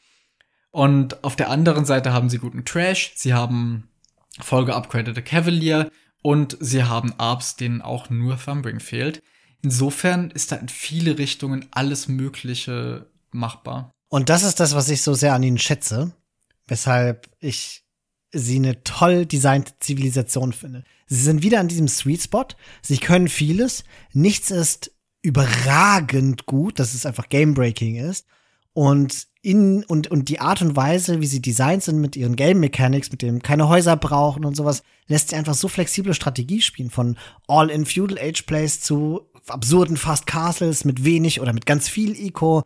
[0.71, 3.89] Und auf der anderen Seite haben sie guten Trash, sie haben
[4.39, 5.89] voll geupgradete Cavalier
[6.21, 9.23] und sie haben Arbs, denen auch nur Thumbring fehlt.
[9.61, 13.91] Insofern ist da in viele Richtungen alles Mögliche machbar.
[14.09, 16.13] Und das ist das, was ich so sehr an ihnen schätze,
[16.67, 17.83] weshalb ich
[18.31, 20.83] sie eine toll designte Zivilisation finde.
[21.07, 22.45] Sie sind wieder an diesem Sweet Spot.
[22.81, 23.83] Sie können vieles.
[24.13, 24.91] Nichts ist
[25.21, 28.25] überragend gut, dass es einfach Game-Breaking ist.
[28.73, 32.59] Und in, und, und die Art und Weise, wie sie designt sind mit ihren Game
[32.59, 36.89] Mechanics, mit dem keine Häuser brauchen und sowas, lässt sie einfach so flexible Strategie spielen.
[36.89, 37.17] Von
[37.47, 42.63] All-in Feudal Age Plays zu absurden Fast Castles mit wenig oder mit ganz viel Eco.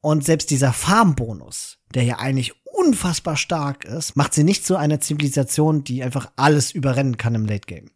[0.00, 5.00] Und selbst dieser Farm-Bonus, der ja eigentlich unfassbar stark ist, macht sie nicht zu einer
[5.00, 7.90] Zivilisation, die einfach alles überrennen kann im Late Game.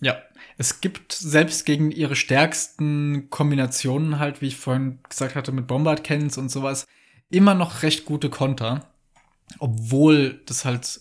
[0.00, 0.22] Ja,
[0.56, 6.04] es gibt selbst gegen ihre stärksten Kombinationen halt, wie ich vorhin gesagt hatte, mit Bombard
[6.04, 6.86] Cannons und sowas,
[7.30, 8.86] immer noch recht gute Konter.
[9.58, 11.00] Obwohl das halt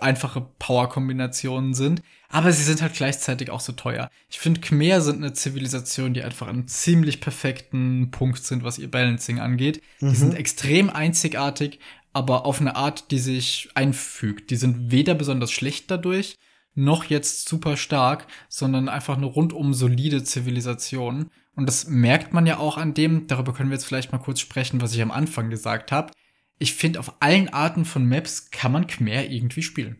[0.00, 2.02] einfache Power-Kombinationen sind.
[2.28, 4.10] Aber sie sind halt gleichzeitig auch so teuer.
[4.28, 8.90] Ich finde, Khmer sind eine Zivilisation, die einfach einen ziemlich perfekten Punkt sind, was ihr
[8.90, 9.82] Balancing angeht.
[10.00, 10.10] Mhm.
[10.10, 11.78] Die sind extrem einzigartig,
[12.12, 14.50] aber auf eine Art, die sich einfügt.
[14.50, 16.36] Die sind weder besonders schlecht dadurch,
[16.74, 21.30] noch jetzt super stark, sondern einfach eine rundum solide Zivilisation.
[21.54, 24.40] Und das merkt man ja auch an dem, darüber können wir jetzt vielleicht mal kurz
[24.40, 26.12] sprechen, was ich am Anfang gesagt habe.
[26.58, 29.98] Ich finde, auf allen Arten von Maps kann man Khmer irgendwie spielen.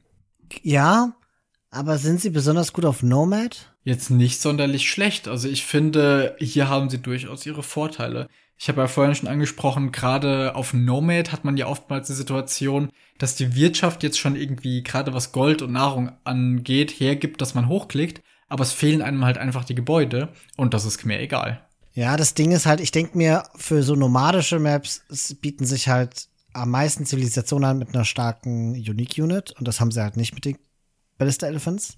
[0.62, 1.14] Ja,
[1.71, 3.73] aber sind sie besonders gut auf Nomad?
[3.85, 5.29] Jetzt nicht sonderlich schlecht.
[5.29, 8.29] Also ich finde, hier haben sie durchaus ihre Vorteile.
[8.62, 12.90] Ich habe ja vorhin schon angesprochen, gerade auf Nomad hat man ja oftmals die Situation,
[13.16, 17.68] dass die Wirtschaft jetzt schon irgendwie, gerade was Gold und Nahrung angeht, hergibt, dass man
[17.68, 21.66] hochklickt, aber es fehlen einem halt einfach die Gebäude und das ist mir egal.
[21.94, 25.06] Ja, das Ding ist halt, ich denke mir, für so nomadische Maps
[25.40, 29.90] bieten sich halt am meisten Zivilisationen an mit einer starken Unique Unit und das haben
[29.90, 30.58] sie halt nicht mit den
[31.16, 31.96] Ballista Elephants.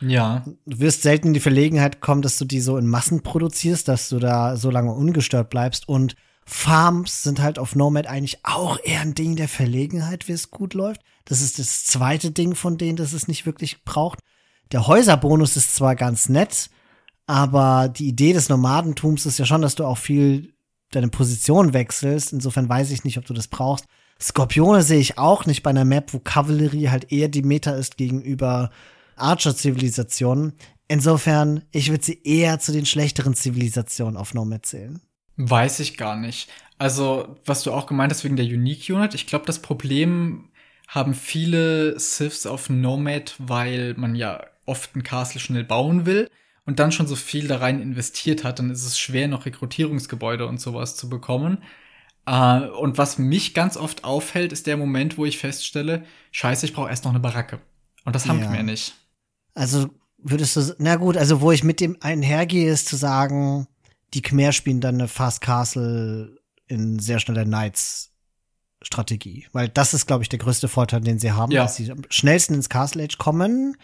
[0.00, 0.44] Ja.
[0.66, 4.08] Du wirst selten in die Verlegenheit kommen, dass du die so in Massen produzierst, dass
[4.08, 5.88] du da so lange ungestört bleibst.
[5.88, 10.50] Und Farms sind halt auf Nomad eigentlich auch eher ein Ding der Verlegenheit, wie es
[10.50, 11.02] gut läuft.
[11.24, 14.18] Das ist das zweite Ding von denen, das es nicht wirklich braucht.
[14.72, 16.70] Der Häuserbonus ist zwar ganz nett,
[17.26, 20.54] aber die Idee des Nomadentums ist ja schon, dass du auch viel
[20.90, 22.32] deine Position wechselst.
[22.32, 23.86] Insofern weiß ich nicht, ob du das brauchst.
[24.20, 27.96] Skorpione sehe ich auch nicht bei einer Map, wo Kavallerie halt eher die Meta ist
[27.96, 28.70] gegenüber
[29.20, 30.54] Archer-Zivilisationen.
[30.88, 35.00] Insofern, ich würde sie eher zu den schlechteren Zivilisationen auf Nomad zählen.
[35.36, 36.50] Weiß ich gar nicht.
[36.78, 40.48] Also, was du auch gemeint hast wegen der Unique Unit, ich glaube, das Problem
[40.88, 46.28] haben viele Siths auf Nomad, weil man ja oft ein Castle schnell bauen will
[46.66, 50.46] und dann schon so viel da rein investiert hat, dann ist es schwer, noch Rekrutierungsgebäude
[50.46, 51.58] und sowas zu bekommen.
[52.28, 56.74] Uh, und was mich ganz oft auffällt, ist der Moment, wo ich feststelle, scheiße, ich
[56.74, 57.60] brauche erst noch eine Baracke.
[58.04, 58.52] Und das haben ja.
[58.52, 58.94] wir nicht.
[59.54, 59.88] Also
[60.18, 63.66] würdest du, na gut, also wo ich mit dem einhergehe, ist zu sagen,
[64.14, 68.10] die Khmer spielen dann eine Fast Castle in sehr schneller Knights
[68.82, 69.46] Strategie.
[69.52, 71.62] Weil das ist, glaube ich, der größte Vorteil, den sie haben, Ja.
[71.64, 73.76] dass sie am schnellsten ins Castle Age kommen.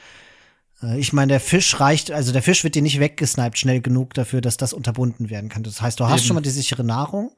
[0.83, 4.15] Äh, Ich meine, der Fisch reicht, also der Fisch wird dir nicht weggesniped schnell genug
[4.15, 5.63] dafür, dass das unterbunden werden kann.
[5.65, 6.27] Das heißt, du hast Eben.
[6.29, 7.33] schon mal die sichere Nahrung.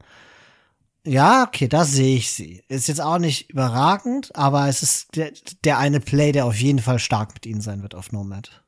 [1.08, 2.62] Ja, okay, da sehe ich sie.
[2.68, 5.32] Ist jetzt auch nicht überragend, aber es ist der,
[5.64, 8.62] der eine Play, der auf jeden Fall stark mit ihnen sein wird auf Nomad.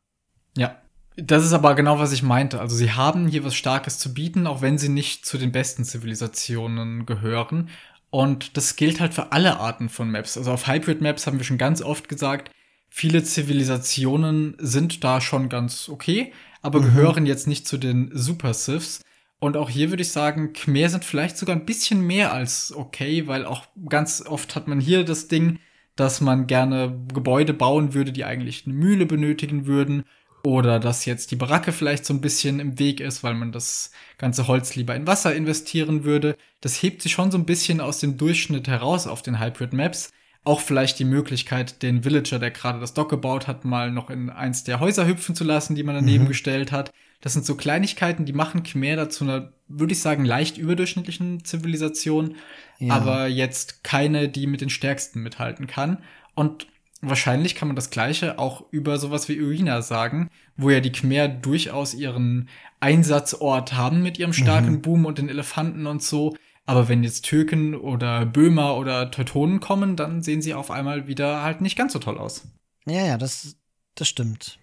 [0.56, 0.76] Ja.
[1.16, 2.60] Das ist aber genau, was ich meinte.
[2.60, 5.84] Also sie haben hier was Starkes zu bieten, auch wenn sie nicht zu den besten
[5.84, 7.68] Zivilisationen gehören.
[8.08, 10.38] Und das gilt halt für alle Arten von Maps.
[10.38, 12.50] Also auf Hybrid Maps haben wir schon ganz oft gesagt,
[12.88, 16.32] viele Zivilisationen sind da schon ganz okay,
[16.62, 19.02] aber gehören jetzt nicht zu den Super Siths.
[19.40, 23.26] Und auch hier würde ich sagen, Khmer sind vielleicht sogar ein bisschen mehr als okay,
[23.26, 25.58] weil auch ganz oft hat man hier das Ding,
[25.96, 30.04] dass man gerne Gebäude bauen würde, die eigentlich eine Mühle benötigen würden.
[30.42, 33.92] Oder dass jetzt die Baracke vielleicht so ein bisschen im Weg ist, weil man das
[34.18, 36.36] ganze Holz lieber in Wasser investieren würde.
[36.60, 40.10] Das hebt sich schon so ein bisschen aus dem Durchschnitt heraus auf den Hybrid Maps.
[40.42, 44.30] Auch vielleicht die Möglichkeit, den Villager, der gerade das Dock gebaut hat, mal noch in
[44.30, 46.90] eins der Häuser hüpfen zu lassen, die man daneben gestellt hat.
[47.20, 52.36] Das sind so Kleinigkeiten, die machen Khmer dazu einer, würde ich sagen, leicht überdurchschnittlichen Zivilisation,
[52.78, 52.94] Ja.
[52.94, 55.98] aber jetzt keine, die mit den stärksten mithalten kann.
[56.34, 56.66] Und
[57.02, 61.28] wahrscheinlich kann man das Gleiche auch über sowas wie Urina sagen, wo ja die Khmer
[61.28, 62.48] durchaus ihren
[62.80, 66.34] Einsatzort haben mit ihrem starken Boom und den Elefanten und so.
[66.70, 71.42] Aber wenn jetzt Türken oder Böhmer oder Teutonen kommen, dann sehen sie auf einmal wieder
[71.42, 72.46] halt nicht ganz so toll aus.
[72.86, 73.56] Ja, ja, das,
[73.96, 74.60] das stimmt.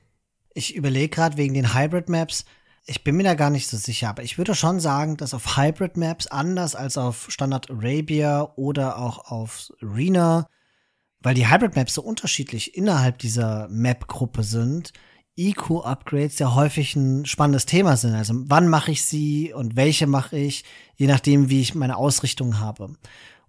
[0.53, 2.45] Ich überlege gerade wegen den Hybrid-Maps.
[2.85, 5.57] Ich bin mir da gar nicht so sicher, aber ich würde schon sagen, dass auf
[5.57, 10.47] Hybrid-Maps anders als auf Standard Arabia oder auch auf Arena,
[11.19, 14.93] weil die Hybrid-Maps so unterschiedlich innerhalb dieser Map-Gruppe sind,
[15.37, 18.15] EQ-Upgrades ja häufig ein spannendes Thema sind.
[18.15, 20.63] Also wann mache ich sie und welche mache ich,
[20.95, 22.85] je nachdem, wie ich meine Ausrichtung habe.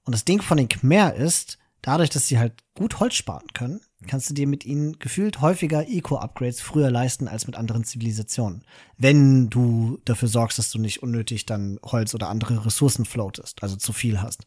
[0.05, 3.81] Und das Ding von den Khmer ist, dadurch, dass sie halt gut Holz sparen können,
[4.07, 8.63] kannst du dir mit ihnen gefühlt häufiger Eco-Upgrades früher leisten als mit anderen Zivilisationen.
[8.97, 13.77] Wenn du dafür sorgst, dass du nicht unnötig dann Holz oder andere Ressourcen floatest, also
[13.77, 14.47] zu viel hast.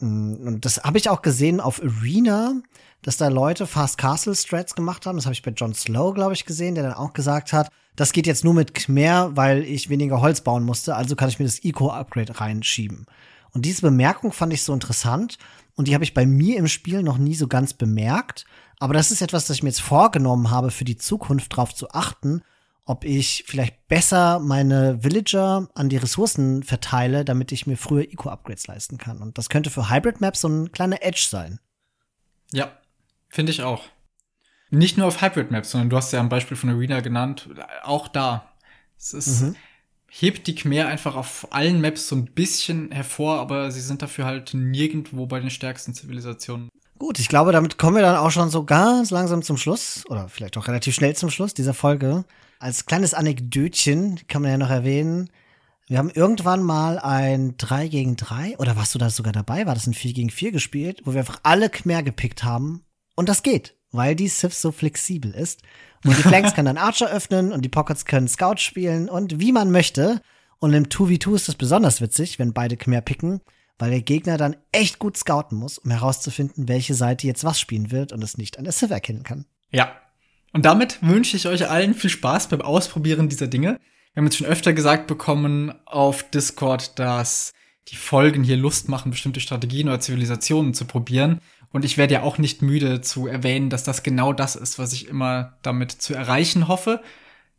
[0.00, 2.54] Mm, Und das habe ich auch gesehen auf Arena,
[3.02, 5.16] dass da Leute Fast Castle Strats gemacht haben.
[5.16, 8.12] Das habe ich bei John Slow, glaube ich, gesehen, der dann auch gesagt hat, das
[8.12, 11.44] geht jetzt nur mit Khmer, weil ich weniger Holz bauen musste, also kann ich mir
[11.44, 13.06] das Eco-Upgrade reinschieben.
[13.52, 15.38] Und diese Bemerkung fand ich so interessant
[15.74, 18.44] und die habe ich bei mir im Spiel noch nie so ganz bemerkt.
[18.78, 21.90] Aber das ist etwas, das ich mir jetzt vorgenommen habe, für die Zukunft drauf zu
[21.90, 22.42] achten,
[22.84, 28.66] ob ich vielleicht besser meine Villager an die Ressourcen verteile, damit ich mir früher Eco-Upgrades
[28.66, 29.18] leisten kann.
[29.18, 31.60] Und das könnte für Hybrid-Maps so ein kleiner Edge sein.
[32.52, 32.72] Ja,
[33.30, 33.84] finde ich auch.
[34.70, 37.48] Nicht nur auf Hybrid Maps, sondern du hast ja ein Beispiel von Arena genannt,
[37.82, 38.52] auch da.
[38.98, 39.56] Es ist, Mhm.
[40.08, 44.26] hebt die Khmer einfach auf allen Maps so ein bisschen hervor, aber sie sind dafür
[44.26, 46.68] halt nirgendwo bei den stärksten Zivilisationen.
[46.98, 50.28] Gut, ich glaube, damit kommen wir dann auch schon so ganz langsam zum Schluss oder
[50.28, 52.24] vielleicht auch relativ schnell zum Schluss dieser Folge.
[52.58, 55.30] Als kleines Anekdötchen kann man ja noch erwähnen,
[55.86, 59.66] wir haben irgendwann mal ein 3 gegen 3 oder warst du da sogar dabei?
[59.66, 62.84] War das ein 4 gegen 4 gespielt, wo wir einfach alle Khmer gepickt haben
[63.16, 65.62] und das geht, weil die Sith so flexibel ist.
[66.04, 69.52] Und die Flanks können dann Archer öffnen und die Pockets können Scout spielen und wie
[69.52, 70.20] man möchte.
[70.58, 73.40] Und im 2v2 ist das besonders witzig, wenn beide Khmer picken,
[73.78, 77.90] weil der Gegner dann echt gut scouten muss, um herauszufinden, welche Seite jetzt was spielen
[77.90, 79.46] wird und es nicht an der Sith erkennen kann.
[79.70, 79.92] Ja.
[80.52, 83.78] Und damit wünsche ich euch allen viel Spaß beim Ausprobieren dieser Dinge.
[84.12, 87.52] Wir haben jetzt schon öfter gesagt bekommen auf Discord, dass
[87.88, 91.40] die Folgen hier Lust machen, bestimmte Strategien oder Zivilisationen zu probieren.
[91.72, 94.92] Und ich werde ja auch nicht müde zu erwähnen, dass das genau das ist, was
[94.92, 97.00] ich immer damit zu erreichen hoffe.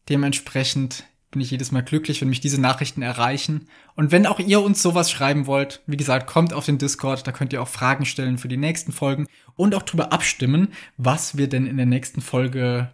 [0.09, 3.69] Dementsprechend bin ich jedes Mal glücklich, wenn mich diese Nachrichten erreichen.
[3.95, 7.31] Und wenn auch ihr uns sowas schreiben wollt, wie gesagt, kommt auf den Discord, da
[7.31, 11.47] könnt ihr auch Fragen stellen für die nächsten Folgen und auch drüber abstimmen, was wir
[11.47, 12.91] denn in der nächsten Folge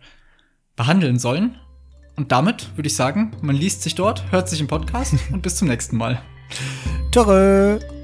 [0.76, 1.57] behandeln sollen.
[2.15, 5.55] Und damit würde ich sagen, man liest sich dort, hört sich im Podcast und bis
[5.55, 6.22] zum nächsten Mal.
[7.11, 7.97] Tschö!